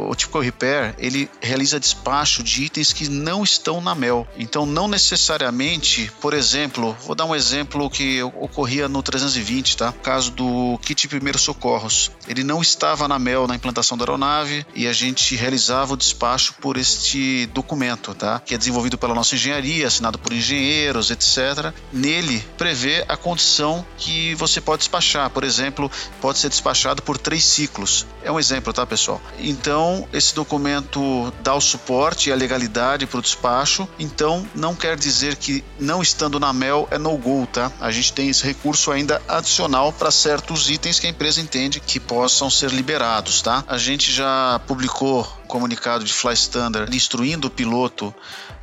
o 0.09 0.15
Typical 0.15 0.43
Repair 0.43 0.95
ele 0.99 1.31
realiza 1.41 1.81
despacho 1.81 2.43
de 2.43 2.65
itens 2.65 2.93
que 2.93 3.09
não 3.09 3.43
estão 3.43 3.81
na 3.81 3.95
MEL. 3.95 4.27
Então, 4.37 4.65
não 4.67 4.89
necessariamente, 4.89 6.11
por 6.21 6.35
exemplo, 6.35 6.97
vou 7.05 7.15
dar 7.15 7.25
um 7.25 7.35
exemplo 7.35 7.91
que 7.91 8.23
ocorria 8.23 8.89
no 8.89 9.03
320, 9.03 9.77
tá? 9.77 9.91
O 9.91 9.93
caso 9.95 10.31
do 10.31 10.79
kit 10.83 11.09
primeiros 11.09 11.43
socorros. 11.43 12.11
Ele 12.29 12.45
não 12.45 12.63
estava 12.63 13.09
na 13.09 13.19
MEL 13.19 13.47
na 13.47 13.55
implantação 13.55 13.97
da 13.97 14.05
aeronave 14.05 14.65
e 14.75 14.87
a 14.87 14.93
gente 14.93 15.37
realizava 15.37 15.95
o 15.95 15.97
despacho 15.97 16.55
por 16.61 16.77
este 16.77 17.47
documento, 17.47 18.15
tá? 18.15 18.41
Que 18.41 18.55
é 18.55 18.59
desenvolvido 18.59 18.97
pela 18.97 19.15
nossa 19.15 19.35
engenharia, 19.35 19.87
assinado 19.87 20.19
por 20.19 20.33
engenheiros, 20.33 21.11
etc. 21.11 21.73
Nele 21.93 22.45
prevê 22.57 23.05
a 23.09 23.17
condição 23.17 23.85
que 23.97 24.35
você 24.35 24.61
pode 24.61 24.81
despachar. 24.81 25.31
Por 25.31 25.45
exemplo, 25.45 25.91
pode 26.21 26.39
ser 26.39 26.49
despachado 26.49 27.03
por 27.03 27.19
três 27.19 27.45
ciclos. 27.45 27.90
É 28.23 28.31
um 28.31 28.39
exemplo, 28.39 28.73
tá, 28.73 28.87
pessoal? 28.87 29.21
Então, 29.39 30.07
esse 30.13 30.35
documento 30.35 31.33
dá 31.43 31.55
o 31.55 31.61
suporte 31.61 32.29
e 32.29 32.33
a 32.33 32.37
legalidade 32.37 33.07
para 33.07 33.19
o 33.19 33.23
despacho. 33.23 33.89
Então, 33.99 34.47
não 34.55 34.75
quer 34.75 34.97
dizer 34.97 35.37
que 35.37 35.65
não 35.79 36.03
estando 36.03 36.39
na 36.39 36.53
MEL 36.53 36.87
é 36.91 36.99
no-go, 36.99 37.47
tá? 37.47 37.73
A 37.81 37.91
gente 37.91 38.13
tem 38.13 38.29
esse 38.29 38.45
recurso 38.45 38.91
ainda 38.91 39.23
adicional 39.27 39.93
para 39.93 40.11
certos 40.11 40.69
itens 40.69 40.99
que 40.99 41.07
a 41.07 41.11
empresa 41.11 41.41
entende 41.41 41.81
que 41.81 41.99
possam 41.99 42.51
ser 42.51 42.71
liberados, 42.71 43.41
tá? 43.41 43.65
A 43.67 43.79
gente 43.79 44.13
já 44.13 44.61
publicou 44.67 45.40
comunicado 45.51 46.05
de 46.05 46.13
Fly 46.13 46.33
Standard 46.35 46.97
instruindo 46.97 47.49
o 47.49 47.51
piloto 47.51 48.15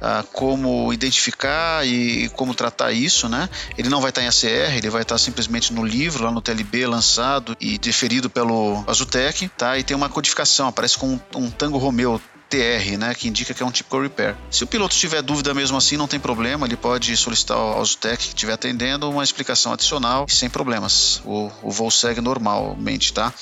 uh, 0.01 0.25
como 0.33 0.91
identificar 0.91 1.85
e 1.85 2.29
como 2.29 2.55
tratar 2.55 2.91
isso, 2.91 3.29
né? 3.29 3.49
Ele 3.77 3.89
não 3.89 4.01
vai 4.01 4.09
estar 4.09 4.23
em 4.23 4.27
ACR, 4.27 4.77
ele 4.77 4.89
vai 4.89 5.01
estar 5.01 5.17
simplesmente 5.17 5.73
no 5.73 5.85
livro, 5.85 6.23
lá 6.23 6.31
no 6.31 6.41
TLB, 6.41 6.87
lançado 6.87 7.55
e 7.59 7.77
deferido 7.77 8.29
pelo 8.29 8.83
Azutec, 8.87 9.49
tá? 9.49 9.77
E 9.77 9.83
tem 9.83 9.95
uma 9.95 10.09
codificação, 10.09 10.67
aparece 10.67 10.97
com 10.97 11.07
um, 11.07 11.19
um 11.35 11.51
Tango 11.51 11.77
Romeo 11.77 12.19
TR, 12.49 12.97
né, 12.97 13.13
que 13.13 13.27
indica 13.27 13.53
que 13.53 13.61
é 13.61 13.65
um 13.65 13.71
typical 13.71 14.01
repair. 14.01 14.35
Se 14.49 14.63
o 14.63 14.67
piloto 14.67 14.95
tiver 14.95 15.21
dúvida 15.21 15.53
mesmo 15.53 15.77
assim, 15.77 15.97
não 15.97 16.07
tem 16.07 16.19
problema, 16.19 16.65
ele 16.65 16.77
pode 16.77 17.15
solicitar 17.17 17.57
ao 17.57 17.83
Zutec 17.83 18.17
que 18.17 18.27
estiver 18.29 18.53
atendendo 18.53 19.09
uma 19.09 19.23
explicação 19.23 19.73
adicional 19.73 20.25
sem 20.29 20.49
problemas. 20.49 21.21
O, 21.25 21.51
o 21.61 21.71
voo 21.71 21.91
segue 21.91 22.21
normalmente, 22.21 23.13
tá? 23.13 23.33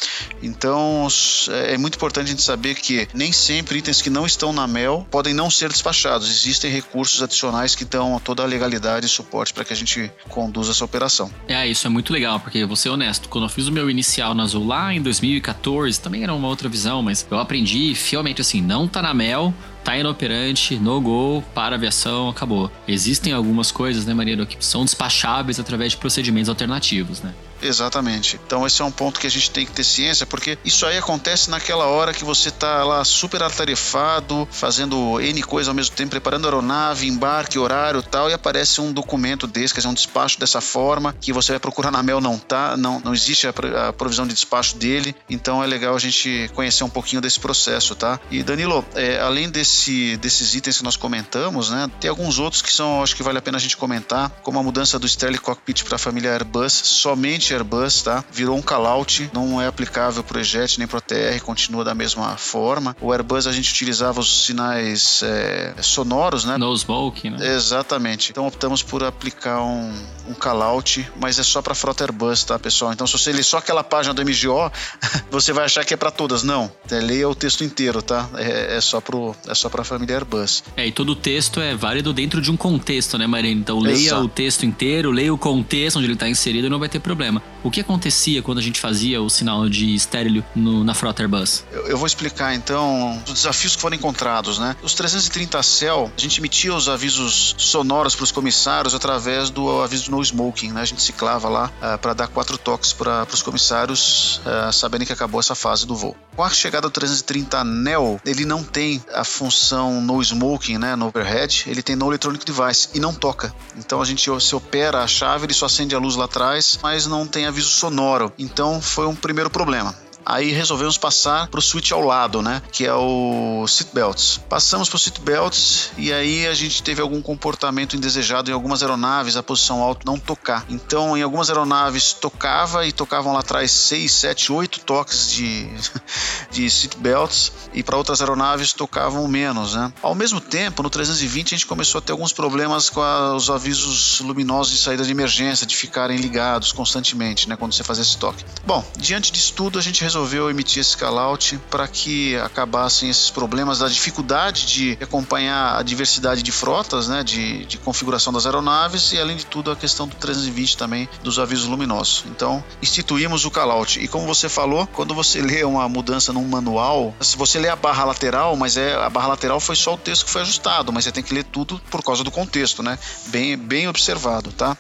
Então 0.42 1.08
é, 1.50 1.74
é 1.74 1.78
muito 1.78 1.96
importante 1.96 2.28
a 2.28 2.30
gente 2.30 2.42
saber 2.42 2.76
que 2.76 3.08
nem 3.14 3.32
sempre 3.32 3.80
itens 3.80 4.02
que 4.02 4.10
não 4.10 4.26
estão 4.26 4.52
na 4.52 4.68
MEL 4.68 5.08
podem 5.10 5.34
não 5.34 5.50
ser 5.50 5.70
despachados. 5.70 6.30
Existem 6.30 6.72
recursos 6.72 7.22
adicionais 7.22 7.76
que 7.76 7.86
dão 7.86 8.20
toda 8.20 8.44
a 8.44 8.46
legalidade 8.46 9.06
e 9.06 9.10
suporte 9.10 9.54
para 9.54 9.64
que 9.64 9.74
a 9.74 9.76
gente 9.76 10.12
conduza 10.30 10.72
essa 10.72 10.84
operação. 10.84 11.32
É, 11.48 11.68
isso 11.68 11.86
é 11.88 11.90
muito 11.90 12.12
legal, 12.12 12.40
porque 12.40 12.66
vou 12.66 12.76
ser 12.76 12.90
honesto, 12.90 13.30
quando 13.30 13.46
eu 13.46 13.50
fiz 13.50 13.68
o 13.68 13.72
meu 13.72 13.90
inicial 13.90 14.34
na 14.34 14.44
Azul 14.44 14.66
lá 14.66 14.94
em 14.94 15.02
2014, 15.02 16.00
também 16.00 16.24
era 16.24 16.34
uma 16.34 16.48
outra 16.48 16.70
visão, 16.70 17.02
mas 17.02 17.26
eu 17.30 17.40
aprendi 17.40 17.94
fielmente 17.96 18.42
assim, 18.42 18.62
não 18.62 18.88
tá 18.96 19.02
na 19.02 19.14
Mel, 19.14 19.54
tá 19.84 19.98
inoperante, 19.98 20.78
no 20.78 21.02
go, 21.02 21.44
para 21.54 21.76
aviação, 21.76 22.30
acabou. 22.30 22.72
Existem 22.88 23.34
algumas 23.34 23.72
coisas, 23.72 24.06
né, 24.06 24.14
Maria, 24.14 24.46
que 24.46 24.64
são 24.64 24.86
despacháveis 24.86 25.60
através 25.60 25.92
de 25.92 25.98
procedimentos 25.98 26.48
alternativos, 26.48 27.22
né? 27.22 27.34
Exatamente. 27.62 28.40
Então 28.46 28.66
esse 28.66 28.82
é 28.82 28.86
um 28.86 28.92
ponto 28.92 29.20
que 29.20 29.28
a 29.28 29.32
gente 29.32 29.50
tem 29.52 29.66
que 29.66 29.72
ter 29.72 29.84
ciência, 29.84 30.26
porque 30.26 30.58
isso 30.64 30.86
aí 30.86 30.98
acontece 30.98 31.50
naquela 31.50 31.86
hora 31.86 32.14
que 32.14 32.24
você 32.24 32.50
está 32.50 32.84
lá 32.84 33.04
super 33.04 33.42
atarefado, 33.44 34.48
fazendo 34.52 35.20
N 35.20 35.44
coisa 35.44 35.72
ao 35.72 35.76
mesmo 35.76 35.96
tempo, 35.96 36.12
preparando 36.12 36.46
aeronave, 36.46 37.08
embarque, 37.08 37.58
horário 37.58 38.02
tal, 38.02 38.30
e 38.30 38.34
aparece 38.34 38.82
um 38.82 38.92
documento 38.92 39.48
desse, 39.48 39.74
quer 39.74 39.80
dizer, 39.80 39.90
um 39.90 39.94
despacho 39.94 40.40
dessa 40.40 40.62
forma, 40.62 41.16
que 41.20 41.34
você 41.34 41.54
vai 41.54 41.60
procurar 41.60 41.92
na 41.92 42.04
Mel, 42.04 42.22
não 42.22 42.38
tá, 42.38 42.78
não, 42.78 43.00
não 43.00 43.14
existe 43.14 43.48
a, 43.48 43.94
provisão 43.94 44.28
de 44.28 44.34
despacho 44.34 44.78
dele, 44.78 45.16
então 45.30 45.64
é 45.64 45.68
legal 45.68 45.96
a 45.96 46.00
gente 46.00 46.50
conhecer 46.54 46.84
um 46.84 46.90
pouquinho 46.90 47.22
desse 47.22 47.40
processo, 47.40 47.96
tá? 47.96 48.20
E 48.30 48.44
Danilo, 48.44 48.86
é, 48.96 49.20
além 49.20 49.50
desse, 49.50 50.18
desses 50.18 50.56
itens 50.56 50.78
que 50.78 50.84
nós 50.84 50.96
comentamos, 50.96 51.70
né, 51.70 51.90
tem 52.00 52.10
alguns 52.10 52.40
outros 52.40 52.62
que 52.62 52.72
são, 52.72 53.02
acho 53.02 53.16
que 53.16 53.24
vale 53.24 53.38
a 53.38 53.42
pena 53.42 53.58
a 53.58 53.62
gente 53.62 53.78
comentar, 53.78 54.30
como 54.44 54.60
a 54.60 54.64
mudança 54.64 55.00
do 55.00 55.06
Sterling 55.06 55.38
Cockpit 55.38 55.84
para 55.84 55.96
a 55.96 56.00
família 56.00 56.32
Airbus, 56.32 56.74
somente 56.74 57.45
Airbus, 57.54 58.02
tá? 58.02 58.24
Virou 58.32 58.58
um 58.58 58.62
call-out, 58.62 59.30
não 59.34 59.62
é 59.62 59.68
aplicável 59.68 60.24
para 60.24 60.38
o 60.38 60.42
EJET 60.42 60.78
nem 60.78 60.88
para 60.88 60.98
o 60.98 61.02
TR, 61.02 61.42
continua 61.44 61.84
da 61.84 61.94
mesma 61.94 62.38
forma. 62.38 62.96
O 63.02 63.12
Airbus 63.12 63.48
a 63.48 63.52
gente 63.52 63.72
utilizava 63.72 64.20
os 64.20 64.46
sinais 64.46 65.22
é, 65.24 65.76
sonoros, 65.82 66.46
né? 66.46 66.58
No 66.58 66.76
smoke, 66.76 67.30
né? 67.30 67.56
Exatamente. 67.56 68.32
Então 68.32 68.48
optamos 68.48 68.82
por 68.82 69.04
aplicar 69.04 69.62
um, 69.62 69.94
um 70.28 70.34
call-out, 70.34 71.08
mas 71.20 71.40
é 71.40 71.44
só 71.44 71.62
para 71.62 71.76
frota 71.76 72.04
Airbus, 72.04 72.44
tá, 72.44 72.58
pessoal? 72.58 72.94
Então 72.94 73.06
se 73.06 73.14
você 73.14 73.32
ler 73.32 73.44
só 73.44 73.58
aquela 73.58 73.84
página 73.84 74.14
do 74.14 74.22
MGO, 74.22 74.72
você 75.30 75.54
vai 75.54 75.66
achar 75.66 75.84
que 75.86 75.94
é 75.94 75.98
para 75.98 76.12
todas. 76.12 76.44
Não, 76.44 76.72
é, 76.90 77.00
leia 77.00 77.28
o 77.30 77.36
texto 77.36 77.64
inteiro, 77.64 78.02
tá? 78.02 78.30
É, 78.36 78.78
é 78.78 78.82
só 78.82 79.00
pro, 79.02 79.36
é 79.48 79.56
só 79.56 79.70
para 79.70 79.82
a 79.82 79.86
família 79.86 80.16
Airbus. 80.16 80.64
É, 80.76 80.88
e 80.88 80.92
todo 80.92 81.12
o 81.12 81.16
texto 81.16 81.60
é 81.60 81.76
válido 81.76 82.14
dentro 82.14 82.42
de 82.42 82.52
um 82.52 82.58
contexto, 82.58 83.18
né, 83.18 83.28
Marina? 83.28 83.60
Então 83.60 83.80
leia 83.80 83.96
Exato. 83.96 84.24
o 84.24 84.28
texto 84.30 84.66
inteiro, 84.66 85.12
leia 85.12 85.34
o 85.34 85.38
contexto 85.38 85.98
onde 85.98 86.08
ele 86.08 86.14
está 86.14 86.28
inserido 86.28 86.68
e 86.68 86.70
não 86.70 86.80
vai 86.80 86.90
ter 86.90 87.00
problema. 87.00 87.35
O 87.64 87.72
que 87.72 87.82
acontecia 87.82 88.44
quando 88.44 88.60
a 88.60 88.62
gente 88.62 88.80
fazia 88.80 89.22
o 89.22 89.30
sinal 89.30 89.68
de 89.68 89.96
estéreo 89.96 90.46
no, 90.56 90.84
na 90.84 90.94
frota 90.94 91.24
Airbus? 91.24 91.64
Eu, 91.72 91.88
eu, 91.88 91.98
vou 91.98 92.06
explicar 92.06 92.54
então 92.54 93.22
os 93.26 93.34
desafios 93.34 93.76
que 93.76 93.82
foram 93.82 93.96
encontrados, 93.96 94.60
né? 94.60 94.76
Os 94.84 94.94
330 94.94 95.64
Cell, 95.64 96.12
a 96.16 96.22
gente 96.22 96.40
emitia 96.40 96.76
os 96.76 96.88
avisos 96.88 97.56
sonoros 97.58 98.16
para 98.16 98.24
os 98.24 98.32
comissários 98.32 98.94
através 98.94 99.50
do 99.50 99.82
aviso 99.82 100.12
no 100.12 100.22
smoking, 100.22 100.72
né? 100.72 100.82
A 100.82 100.86
gente 100.86 101.02
ciclava 101.02 101.50
lá 101.50 101.72
uh, 101.82 101.86
eh, 101.86 101.98
para 101.98 102.14
dar 102.14 102.28
quatro 102.28 102.58
toques 102.58 102.94
para 102.94 103.28
os 103.34 103.42
comissários 103.42 104.42
uh, 104.46 104.72
saberem 104.72 105.08
que 105.08 105.14
acabou 105.14 105.40
essa 105.40 105.56
fase 105.56 105.88
do 105.88 105.96
voo. 105.96 106.16
Com 106.36 106.44
a 106.44 106.50
chegada 106.50 106.88
do 106.88 106.92
330 106.92 107.64
Neo, 107.64 108.20
ele 108.26 108.46
não 108.46 108.64
tem 108.64 109.04
a 109.14 109.24
função 109.24 110.02
no 110.02 110.22
smoking, 110.22 110.78
né, 110.78 110.96
no 110.96 111.08
overhead, 111.08 111.64
ele 111.68 111.82
tem 111.82 111.96
no 111.96 112.08
electronic 112.08 112.46
device 112.46 112.90
e 112.94 113.00
não 113.00 113.14
toca. 113.14 113.56
Então 113.78 114.02
a 114.02 114.06
gente 114.06 114.30
se 114.42 114.56
opera 114.56 115.02
a 115.02 115.08
chave, 115.08 115.46
ele 115.46 115.54
só 115.54 115.66
acende 115.66 115.96
a 115.96 116.00
luz 116.00 116.16
lá 116.16 116.26
atrás, 116.26 116.78
mas 116.84 117.08
não 117.08 117.25
tem 117.28 117.46
aviso 117.46 117.70
sonoro. 117.70 118.32
Então 118.38 118.82
foi 118.82 119.06
um 119.06 119.16
primeiro 119.16 119.50
problema. 119.50 119.96
Aí 120.26 120.52
resolvemos 120.52 120.98
passar 120.98 121.48
para 121.48 121.60
o 121.60 121.62
switch 121.62 121.92
ao 121.92 122.02
lado, 122.02 122.42
né? 122.42 122.62
Que 122.72 122.86
é 122.86 122.94
o 122.94 123.66
seatbelts. 123.68 124.40
Passamos 124.50 124.90
para 124.90 124.96
o 124.96 125.00
seatbelts 125.00 125.92
e 125.98 126.12
aí 126.12 126.48
a 126.48 126.54
gente 126.54 126.82
teve 126.82 127.02
algum 127.02 127.22
comportamento 127.22 127.96
indesejado 127.96 128.50
em 128.50 128.54
algumas 128.54 128.82
aeronaves, 128.82 129.38
a 129.38 129.44
posição 129.44 129.82
alta 129.82 130.02
não 130.06 130.18
tocar. 130.18 130.66
Então, 130.68 131.16
em 131.16 131.22
algumas 131.22 131.50
aeronaves 131.50 132.14
tocava 132.14 132.88
e 132.88 132.92
tocavam 132.92 133.34
lá 133.34 133.42
atrás 133.42 133.72
6, 133.72 134.12
7, 134.12 134.52
8 134.52 134.80
toques 134.80 135.32
de, 135.32 135.70
de 136.50 136.70
seatbelts 136.70 137.52
e 137.74 137.84
para 137.84 137.96
outras 137.96 138.20
aeronaves 138.20 138.74
tocavam 138.74 139.28
menos, 139.28 139.76
né? 139.76 139.94
Ao 140.02 140.16
mesmo 140.16 140.42
tempo, 140.42 140.82
no 140.82 140.90
320 140.90 141.54
a 141.54 141.58
gente 141.58 141.68
começou 141.68 142.00
a 142.00 142.02
ter 142.02 142.12
alguns 142.12 142.34
problemas 142.34 142.90
com 142.90 143.02
a, 143.02 143.36
os 143.36 143.50
avisos 143.50 144.20
luminosos 144.22 144.74
de 144.74 144.80
saída 144.80 145.04
de 145.04 145.12
emergência, 145.12 145.68
de 145.68 145.76
ficarem 145.76 146.18
ligados 146.18 146.72
constantemente, 146.72 147.48
né? 147.48 147.56
Quando 147.56 147.74
você 147.74 147.84
fazia 147.84 148.02
esse 148.02 148.18
toque. 148.18 148.44
Bom, 148.66 148.84
diante 148.98 149.32
disso 149.32 149.54
tudo, 149.54 149.78
a 149.78 149.82
gente 149.82 150.02
resolveu 150.02 150.15
resolveu 150.16 150.50
emitir 150.50 150.80
esse 150.80 150.96
call-out 150.96 151.60
para 151.70 151.86
que 151.90 152.38
acabassem 152.38 153.10
esses 153.10 153.30
problemas 153.30 153.80
da 153.80 153.90
dificuldade 153.90 154.66
de 154.66 154.98
acompanhar 155.02 155.78
a 155.78 155.84
diversidade 155.84 156.42
de 156.42 156.54
frotas, 156.54 157.10
né, 157.10 157.22
de, 157.22 157.66
de 157.66 157.78
configuração 157.78 158.32
das 158.32 158.46
aeronaves 158.46 159.12
e, 159.12 159.20
além 159.20 159.36
de 159.36 159.46
tudo, 159.46 159.72
a 159.72 159.76
questão 159.76 160.08
do 160.08 160.16
320 160.16 160.78
também 160.78 161.10
dos 161.22 161.38
avisos 161.38 161.66
luminosos. 161.66 162.24
Então, 162.28 162.64
instituímos 162.82 163.44
o 163.44 163.52
call-out. 163.52 164.00
E 164.00 164.08
como 164.08 164.26
você 164.26 164.48
falou, 164.48 164.88
quando 164.88 165.14
você 165.14 165.42
lê 165.42 165.66
uma 165.66 165.90
mudança 165.90 166.32
num 166.32 166.48
manual, 166.48 167.14
se 167.20 167.36
você 167.36 167.60
lê 167.60 167.68
a 167.68 167.76
barra 167.76 168.06
lateral, 168.06 168.56
mas 168.56 168.78
é 168.78 168.96
a 168.96 169.10
barra 169.10 169.28
lateral 169.28 169.60
foi 169.60 169.76
só 169.76 169.96
o 169.96 169.98
texto 169.98 170.24
que 170.24 170.32
foi 170.32 170.44
ajustado, 170.44 170.94
mas 170.94 171.04
você 171.04 171.12
tem 171.12 171.24
que 171.24 171.34
ler 171.34 171.44
tudo 171.44 171.82
por 171.92 172.02
causa 172.02 172.24
do 172.24 172.32
contexto, 172.32 172.82
né? 172.82 172.98
Bem, 173.28 173.58
bem 173.58 173.90
observado, 173.90 174.54
tá? 174.54 174.78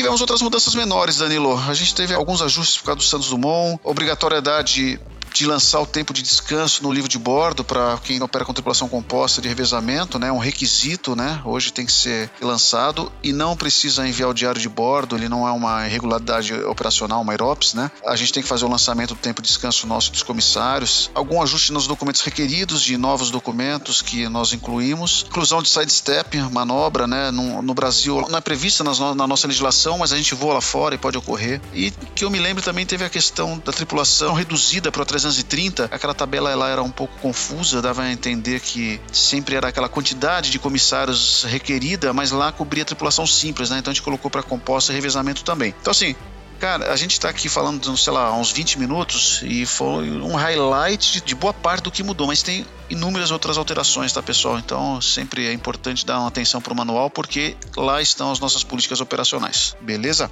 Tivemos 0.00 0.22
outras 0.22 0.40
mudanças 0.40 0.74
menores, 0.74 1.18
Danilo. 1.18 1.58
A 1.68 1.74
gente 1.74 1.94
teve 1.94 2.14
alguns 2.14 2.40
ajustes 2.40 2.78
por 2.78 2.86
causa 2.86 2.96
do 2.96 3.02
Santos 3.02 3.28
Dumont, 3.28 3.78
obrigatoriedade 3.84 4.98
de 5.32 5.46
lançar 5.46 5.80
o 5.80 5.86
tempo 5.86 6.12
de 6.12 6.22
descanso 6.22 6.82
no 6.82 6.92
livro 6.92 7.08
de 7.08 7.18
bordo 7.18 7.64
para 7.64 7.98
quem 7.98 8.22
opera 8.22 8.44
com 8.44 8.52
tripulação 8.52 8.88
composta 8.88 9.40
de 9.40 9.48
revezamento, 9.48 10.18
né? 10.18 10.30
Um 10.30 10.38
requisito, 10.38 11.14
né? 11.16 11.40
Hoje 11.44 11.72
tem 11.72 11.86
que 11.86 11.92
ser 11.92 12.30
lançado 12.40 13.10
e 13.22 13.32
não 13.32 13.56
precisa 13.56 14.06
enviar 14.06 14.30
o 14.30 14.34
diário 14.34 14.60
de 14.60 14.68
bordo, 14.68 15.16
ele 15.16 15.28
não 15.28 15.46
é 15.46 15.52
uma 15.52 15.86
irregularidade 15.86 16.52
operacional, 16.54 17.22
uma 17.22 17.34
IROPS, 17.34 17.74
né? 17.74 17.90
A 18.06 18.16
gente 18.16 18.32
tem 18.32 18.42
que 18.42 18.48
fazer 18.48 18.64
o 18.64 18.68
lançamento 18.68 19.14
do 19.14 19.20
tempo 19.20 19.42
de 19.42 19.48
descanso 19.48 19.86
nosso 19.86 20.12
dos 20.12 20.22
comissários, 20.22 21.10
algum 21.14 21.42
ajuste 21.42 21.72
nos 21.72 21.86
documentos 21.86 22.20
requeridos 22.22 22.82
de 22.82 22.96
novos 22.96 23.30
documentos 23.30 24.02
que 24.02 24.28
nós 24.28 24.52
incluímos, 24.52 25.24
inclusão 25.28 25.62
de 25.62 25.68
sidestep, 25.68 26.36
manobra, 26.50 27.06
né? 27.06 27.30
No, 27.30 27.62
no 27.62 27.74
Brasil 27.74 28.24
não 28.28 28.38
é 28.38 28.40
prevista 28.40 28.82
nas, 28.84 28.98
na 28.98 29.26
nossa 29.26 29.46
legislação, 29.46 29.98
mas 29.98 30.12
a 30.12 30.16
gente 30.16 30.34
voa 30.34 30.54
lá 30.54 30.60
fora 30.60 30.94
e 30.94 30.98
pode 30.98 31.16
ocorrer. 31.18 31.60
E 31.72 31.90
que 32.14 32.24
eu 32.24 32.30
me 32.30 32.38
lembro 32.38 32.62
também 32.62 32.84
teve 32.86 33.04
a 33.04 33.08
questão 33.08 33.60
da 33.64 33.72
tripulação 33.72 34.34
reduzida 34.34 34.90
para 34.90 35.04
300 35.20 35.40
1930, 35.40 35.84
aquela 35.90 36.14
tabela 36.14 36.50
ela 36.50 36.68
era 36.68 36.82
um 36.82 36.90
pouco 36.90 37.16
confusa, 37.20 37.82
dava 37.82 38.02
a 38.02 38.12
entender 38.12 38.60
que 38.60 39.00
sempre 39.12 39.54
era 39.54 39.68
aquela 39.68 39.88
quantidade 39.88 40.50
de 40.50 40.58
comissários 40.58 41.44
requerida, 41.44 42.12
mas 42.12 42.30
lá 42.30 42.50
cobria 42.50 42.84
tripulação 42.84 43.26
simples, 43.26 43.70
né? 43.70 43.78
Então 43.78 43.90
a 43.90 43.94
gente 43.94 44.02
colocou 44.02 44.30
para 44.30 44.42
composta 44.42 44.92
e 44.92 44.94
revezamento 44.94 45.44
também. 45.44 45.74
Então 45.80 45.90
assim, 45.90 46.14
Cara, 46.58 46.92
a 46.92 46.96
gente 46.96 47.12
está 47.12 47.30
aqui 47.30 47.48
falando, 47.48 47.96
sei 47.96 48.12
lá, 48.12 48.36
uns 48.36 48.52
20 48.52 48.78
minutos 48.78 49.40
e 49.42 49.64
foi 49.64 50.10
um 50.20 50.34
highlight 50.34 51.14
de, 51.14 51.20
de, 51.22 51.34
boa 51.34 51.54
parte 51.54 51.84
do 51.84 51.90
que 51.90 52.02
mudou, 52.02 52.26
mas 52.26 52.42
tem 52.42 52.66
inúmeras 52.90 53.30
outras 53.30 53.56
alterações, 53.56 54.12
tá, 54.12 54.22
pessoal? 54.22 54.58
Então 54.58 55.00
sempre 55.00 55.46
é 55.46 55.54
importante 55.54 56.04
dar 56.04 56.18
uma 56.18 56.28
atenção 56.28 56.60
para 56.60 56.74
o 56.74 56.76
manual 56.76 57.08
porque 57.08 57.56
lá 57.74 58.02
estão 58.02 58.30
as 58.30 58.40
nossas 58.40 58.62
políticas 58.62 59.00
operacionais, 59.00 59.74
beleza? 59.80 60.30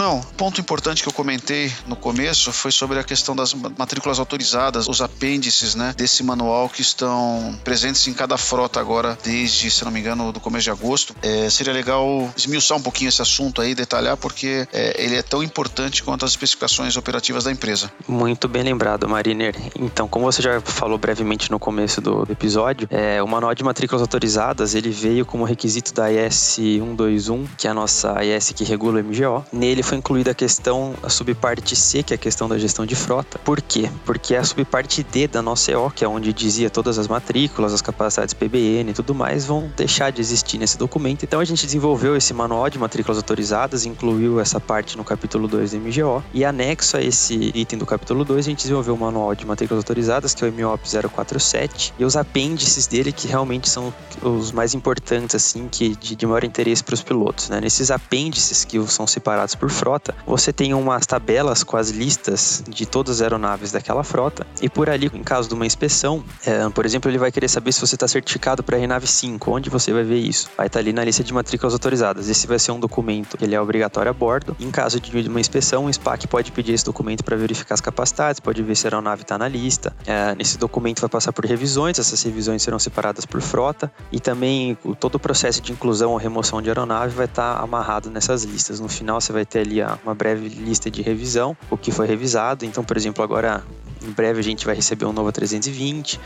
Brunão, 0.00 0.22
ponto 0.38 0.58
importante 0.58 1.02
que 1.02 1.08
eu 1.10 1.12
comentei 1.12 1.70
no 1.86 1.94
começo 1.94 2.50
foi 2.52 2.72
sobre 2.72 2.98
a 2.98 3.04
questão 3.04 3.36
das 3.36 3.52
matrículas 3.52 4.18
autorizadas, 4.18 4.88
os 4.88 5.02
apêndices, 5.02 5.74
né, 5.74 5.92
desse 5.94 6.22
manual 6.22 6.70
que 6.70 6.80
estão 6.80 7.54
presentes 7.62 8.06
em 8.06 8.14
cada 8.14 8.38
frota 8.38 8.80
agora 8.80 9.18
desde, 9.22 9.70
se 9.70 9.84
não 9.84 9.92
me 9.92 10.00
engano, 10.00 10.32
do 10.32 10.40
começo 10.40 10.64
de 10.64 10.70
agosto. 10.70 11.14
É, 11.20 11.50
seria 11.50 11.74
legal 11.74 12.32
esmiuçar 12.34 12.78
um 12.78 12.80
pouquinho 12.80 13.10
esse 13.10 13.20
assunto 13.20 13.60
aí, 13.60 13.74
detalhar, 13.74 14.16
porque 14.16 14.66
é, 14.72 15.04
ele 15.04 15.16
é 15.16 15.22
tão 15.22 15.42
importante 15.42 16.02
quanto 16.02 16.24
as 16.24 16.30
especificações 16.30 16.96
operativas 16.96 17.44
da 17.44 17.52
empresa. 17.52 17.92
Muito 18.08 18.48
bem 18.48 18.62
lembrado, 18.62 19.06
Mariner. 19.06 19.54
Então, 19.78 20.08
como 20.08 20.24
você 20.24 20.40
já 20.40 20.62
falou 20.62 20.96
brevemente 20.96 21.50
no 21.50 21.58
começo 21.58 22.00
do 22.00 22.26
episódio, 22.30 22.88
é, 22.90 23.22
o 23.22 23.28
manual 23.28 23.54
de 23.54 23.62
matrículas 23.62 24.00
autorizadas 24.00 24.74
ele 24.74 24.88
veio 24.88 25.26
como 25.26 25.44
requisito 25.44 25.92
da 25.92 26.10
IS 26.10 26.34
121, 26.36 27.46
que 27.58 27.66
é 27.66 27.70
a 27.70 27.74
nossa 27.74 28.24
IS 28.24 28.52
que 28.52 28.64
regula 28.64 28.98
o 28.98 29.04
MGO. 29.04 29.44
Nele 29.52 29.80
ele 29.80 29.82
foi 29.90 29.98
incluída 29.98 30.30
a 30.30 30.34
questão, 30.34 30.94
a 31.02 31.08
subparte 31.08 31.74
C, 31.74 32.04
que 32.04 32.14
é 32.14 32.16
a 32.16 32.18
questão 32.18 32.48
da 32.48 32.56
gestão 32.56 32.86
de 32.86 32.94
frota. 32.94 33.40
Por 33.40 33.60
quê? 33.60 33.90
Porque 34.04 34.36
a 34.36 34.44
subparte 34.44 35.02
D 35.02 35.26
da 35.26 35.42
nossa 35.42 35.72
EO, 35.72 35.90
que 35.90 36.04
é 36.04 36.08
onde 36.08 36.32
dizia 36.32 36.70
todas 36.70 36.96
as 36.96 37.08
matrículas, 37.08 37.74
as 37.74 37.82
capacidades 37.82 38.32
PBN 38.32 38.90
e 38.90 38.94
tudo 38.94 39.12
mais, 39.16 39.44
vão 39.44 39.68
deixar 39.76 40.12
de 40.12 40.20
existir 40.20 40.58
nesse 40.58 40.78
documento. 40.78 41.24
Então 41.24 41.40
a 41.40 41.44
gente 41.44 41.66
desenvolveu 41.66 42.16
esse 42.16 42.32
manual 42.32 42.70
de 42.70 42.78
matrículas 42.78 43.16
autorizadas, 43.16 43.84
incluiu 43.84 44.38
essa 44.38 44.60
parte 44.60 44.96
no 44.96 45.02
capítulo 45.02 45.48
2 45.48 45.72
do 45.72 45.78
MGO, 45.78 46.22
e 46.32 46.44
anexo 46.44 46.96
a 46.96 47.02
esse 47.02 47.50
item 47.52 47.76
do 47.76 47.84
capítulo 47.84 48.24
2, 48.24 48.46
a 48.46 48.48
gente 48.48 48.62
desenvolveu 48.62 48.94
o 48.94 48.98
manual 48.98 49.34
de 49.34 49.44
matrículas 49.44 49.82
autorizadas, 49.82 50.34
que 50.34 50.44
é 50.44 50.48
o 50.48 50.52
MOP 50.52 50.82
047, 50.88 51.94
e 51.98 52.04
os 52.04 52.16
apêndices 52.16 52.86
dele, 52.86 53.10
que 53.10 53.26
realmente 53.26 53.68
são 53.68 53.92
os 54.22 54.52
mais 54.52 54.72
importantes, 54.72 55.34
assim, 55.34 55.66
que 55.66 55.96
de, 55.96 56.14
de 56.14 56.26
maior 56.26 56.44
interesse 56.44 56.84
para 56.84 56.94
os 56.94 57.02
pilotos. 57.02 57.48
Né? 57.48 57.60
Nesses 57.60 57.90
apêndices 57.90 58.64
que 58.64 58.80
são 58.86 59.04
separados 59.04 59.56
por 59.56 59.68
frota, 59.80 60.14
você 60.26 60.52
tem 60.52 60.74
umas 60.74 61.06
tabelas 61.06 61.64
com 61.64 61.74
as 61.78 61.88
listas 61.88 62.62
de 62.68 62.84
todas 62.84 63.16
as 63.16 63.22
aeronaves 63.22 63.72
daquela 63.72 64.04
frota, 64.04 64.46
e 64.60 64.68
por 64.68 64.90
ali, 64.90 65.10
em 65.14 65.22
caso 65.22 65.48
de 65.48 65.54
uma 65.54 65.64
inspeção, 65.64 66.22
é, 66.44 66.68
por 66.68 66.84
exemplo, 66.84 67.10
ele 67.10 67.16
vai 67.16 67.32
querer 67.32 67.48
saber 67.48 67.72
se 67.72 67.80
você 67.80 67.94
está 67.94 68.06
certificado 68.06 68.62
para 68.62 68.76
a 68.76 68.80
RNAV 68.80 69.06
5, 69.06 69.50
onde 69.50 69.70
você 69.70 69.90
vai 69.90 70.04
ver 70.04 70.18
isso? 70.18 70.50
Vai 70.54 70.66
estar 70.66 70.78
tá 70.78 70.82
ali 70.82 70.92
na 70.92 71.02
lista 71.02 71.24
de 71.24 71.32
matrículas 71.32 71.72
autorizadas. 71.72 72.28
Esse 72.28 72.46
vai 72.46 72.58
ser 72.58 72.72
um 72.72 72.80
documento 72.80 73.38
que 73.38 73.44
ele 73.44 73.54
é 73.54 73.60
obrigatório 73.60 74.10
a 74.10 74.12
bordo. 74.12 74.54
Em 74.60 74.70
caso 74.70 75.00
de 75.00 75.28
uma 75.28 75.40
inspeção, 75.40 75.86
o 75.86 75.92
SPAC 75.92 76.28
pode 76.28 76.52
pedir 76.52 76.74
esse 76.74 76.84
documento 76.84 77.24
para 77.24 77.36
verificar 77.36 77.74
as 77.74 77.80
capacidades, 77.80 78.38
pode 78.38 78.62
ver 78.62 78.76
se 78.76 78.86
a 78.86 78.88
aeronave 78.88 79.22
está 79.22 79.38
na 79.38 79.48
lista. 79.48 79.96
É, 80.06 80.34
nesse 80.34 80.58
documento 80.58 81.00
vai 81.00 81.08
passar 81.08 81.32
por 81.32 81.46
revisões, 81.46 81.98
essas 81.98 82.22
revisões 82.22 82.62
serão 82.62 82.78
separadas 82.78 83.24
por 83.24 83.40
frota, 83.40 83.90
e 84.12 84.20
também 84.20 84.76
todo 84.98 85.14
o 85.14 85.18
processo 85.18 85.62
de 85.62 85.72
inclusão 85.72 86.10
ou 86.10 86.18
remoção 86.18 86.60
de 86.60 86.68
aeronave 86.68 87.14
vai 87.14 87.24
estar 87.24 87.56
tá 87.56 87.62
amarrado 87.62 88.10
nessas 88.10 88.44
listas. 88.44 88.78
No 88.78 88.88
final, 88.88 89.20
você 89.20 89.32
vai 89.32 89.46
ter 89.46 89.69
ali 89.70 89.98
uma 90.04 90.14
breve 90.14 90.48
lista 90.48 90.90
de 90.90 91.00
revisão, 91.00 91.56
o 91.70 91.76
que 91.76 91.92
foi 91.92 92.06
revisado. 92.06 92.64
Então, 92.64 92.82
por 92.82 92.96
exemplo, 92.96 93.22
agora 93.22 93.62
em 94.02 94.10
breve 94.10 94.40
a 94.40 94.42
gente 94.42 94.66
vai 94.66 94.74
receber 94.74 95.04
um 95.04 95.12
novo 95.12 95.30
320 95.30 96.18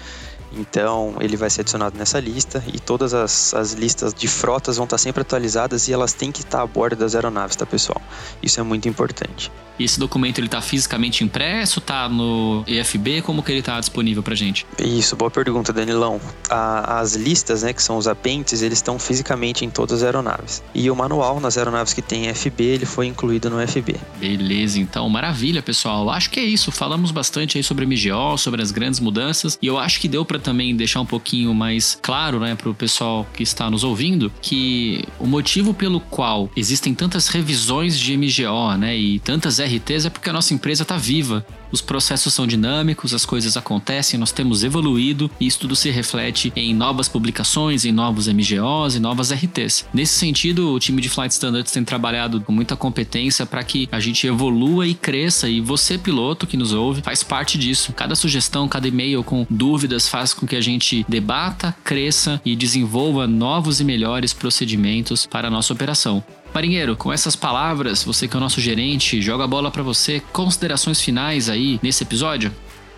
então 0.52 1.16
ele 1.20 1.36
vai 1.36 1.50
ser 1.50 1.62
adicionado 1.62 1.96
nessa 1.98 2.20
lista 2.20 2.62
e 2.72 2.78
todas 2.78 3.14
as, 3.14 3.54
as 3.54 3.72
listas 3.72 4.12
de 4.14 4.28
frotas 4.28 4.76
vão 4.76 4.84
estar 4.84 4.98
sempre 4.98 5.22
atualizadas 5.22 5.88
e 5.88 5.92
elas 5.92 6.12
têm 6.12 6.30
que 6.30 6.40
estar 6.40 6.62
a 6.62 6.66
bordo 6.66 6.96
das 6.96 7.14
aeronaves, 7.14 7.56
tá 7.56 7.66
pessoal? 7.66 8.00
Isso 8.42 8.60
é 8.60 8.62
muito 8.62 8.88
importante. 8.88 9.50
E 9.78 9.84
esse 9.84 9.98
documento 9.98 10.38
ele 10.38 10.46
está 10.46 10.60
fisicamente 10.60 11.24
impresso, 11.24 11.80
está 11.80 12.08
no 12.08 12.62
EFB, 12.66 13.22
como 13.22 13.42
que 13.42 13.50
ele 13.50 13.58
está 13.58 13.80
disponível 13.80 14.22
para 14.22 14.34
gente? 14.34 14.64
Isso, 14.78 15.16
boa 15.16 15.30
pergunta, 15.30 15.72
Danilão. 15.72 16.20
A, 16.48 17.00
as 17.00 17.14
listas, 17.14 17.64
né, 17.64 17.72
que 17.72 17.83
são 17.83 17.96
os 17.96 18.07
apêndices, 18.07 18.62
eles 18.62 18.78
estão 18.78 18.98
fisicamente 18.98 19.64
em 19.64 19.70
todas 19.70 19.98
as 19.98 20.02
aeronaves. 20.04 20.62
E 20.74 20.88
o 20.90 20.94
manual 20.96 21.40
nas 21.40 21.59
aeronaves 21.59 21.92
que 21.92 22.00
tem 22.00 22.33
FB, 22.33 22.62
ele 22.62 22.87
foi 22.87 23.07
incluído 23.07 23.50
no 23.50 23.66
FB. 23.66 23.96
Beleza, 24.18 24.78
então, 24.78 25.09
maravilha, 25.09 25.61
pessoal. 25.61 26.09
Acho 26.09 26.30
que 26.30 26.38
é 26.38 26.44
isso. 26.44 26.70
Falamos 26.70 27.11
bastante 27.11 27.59
aí 27.59 27.64
sobre 27.64 27.85
MGO, 27.85 28.38
sobre 28.38 28.62
as 28.62 28.70
grandes 28.70 29.00
mudanças, 29.00 29.59
e 29.61 29.66
eu 29.66 29.76
acho 29.76 30.00
que 30.00 30.07
deu 30.07 30.24
para 30.24 30.38
também 30.44 30.76
deixar 30.76 31.00
um 31.00 31.07
pouquinho 31.07 31.52
mais 31.54 31.98
claro, 32.00 32.38
né, 32.38 32.54
para 32.54 32.68
o 32.68 32.74
pessoal 32.74 33.26
que 33.33 33.42
está 33.42 33.70
nos 33.70 33.83
ouvindo, 33.83 34.30
que 34.40 35.02
o 35.18 35.26
motivo 35.26 35.72
pelo 35.72 35.98
qual 35.98 36.50
existem 36.54 36.94
tantas 36.94 37.28
revisões 37.28 37.98
de 37.98 38.16
MGO, 38.16 38.76
né, 38.78 38.96
e 38.96 39.18
tantas 39.18 39.59
RTs 39.59 40.04
é 40.04 40.11
porque 40.11 40.28
a 40.30 40.33
nossa 40.33 40.52
empresa 40.52 40.83
está 40.83 40.96
viva 40.96 41.44
os 41.74 41.80
processos 41.80 42.32
são 42.32 42.46
dinâmicos, 42.46 43.12
as 43.12 43.26
coisas 43.26 43.56
acontecem, 43.56 44.18
nós 44.18 44.30
temos 44.30 44.62
evoluído 44.62 45.28
e 45.40 45.46
isso 45.46 45.58
tudo 45.58 45.74
se 45.74 45.90
reflete 45.90 46.52
em 46.54 46.72
novas 46.72 47.08
publicações, 47.08 47.84
em 47.84 47.90
novos 47.90 48.28
MGOs 48.28 48.94
e 48.94 49.00
novas 49.00 49.32
RTs. 49.32 49.84
Nesse 49.92 50.14
sentido, 50.14 50.72
o 50.72 50.78
time 50.78 51.02
de 51.02 51.08
Flight 51.08 51.32
Standards 51.32 51.72
tem 51.72 51.82
trabalhado 51.82 52.40
com 52.40 52.52
muita 52.52 52.76
competência 52.76 53.44
para 53.44 53.64
que 53.64 53.88
a 53.90 53.98
gente 53.98 54.24
evolua 54.24 54.87
e 54.87 54.94
cresça 54.94 55.48
e 55.48 55.60
você, 55.60 55.98
piloto 55.98 56.46
que 56.46 56.56
nos 56.56 56.72
ouve, 56.72 57.02
faz 57.02 57.24
parte 57.24 57.58
disso. 57.58 57.92
Cada 57.92 58.14
sugestão, 58.14 58.68
cada 58.68 58.87
e-mail 58.87 59.24
com 59.24 59.44
dúvidas 59.50 60.08
faz 60.08 60.32
com 60.32 60.46
que 60.46 60.54
a 60.54 60.60
gente 60.60 61.04
debata, 61.08 61.74
cresça 61.82 62.40
e 62.44 62.54
desenvolva 62.54 63.26
novos 63.26 63.80
e 63.80 63.84
melhores 63.84 64.32
procedimentos 64.32 65.26
para 65.26 65.48
a 65.48 65.50
nossa 65.50 65.72
operação. 65.72 66.22
Marinheiro, 66.54 66.94
com 66.94 67.12
essas 67.12 67.34
palavras, 67.34 68.04
você 68.04 68.28
que 68.28 68.36
é 68.36 68.38
o 68.38 68.40
nosso 68.40 68.60
gerente, 68.60 69.20
joga 69.20 69.42
a 69.42 69.46
bola 69.46 69.72
para 69.72 69.82
você. 69.82 70.22
Considerações 70.32 71.00
finais 71.00 71.48
aí 71.48 71.80
nesse 71.82 72.04
episódio? 72.04 72.52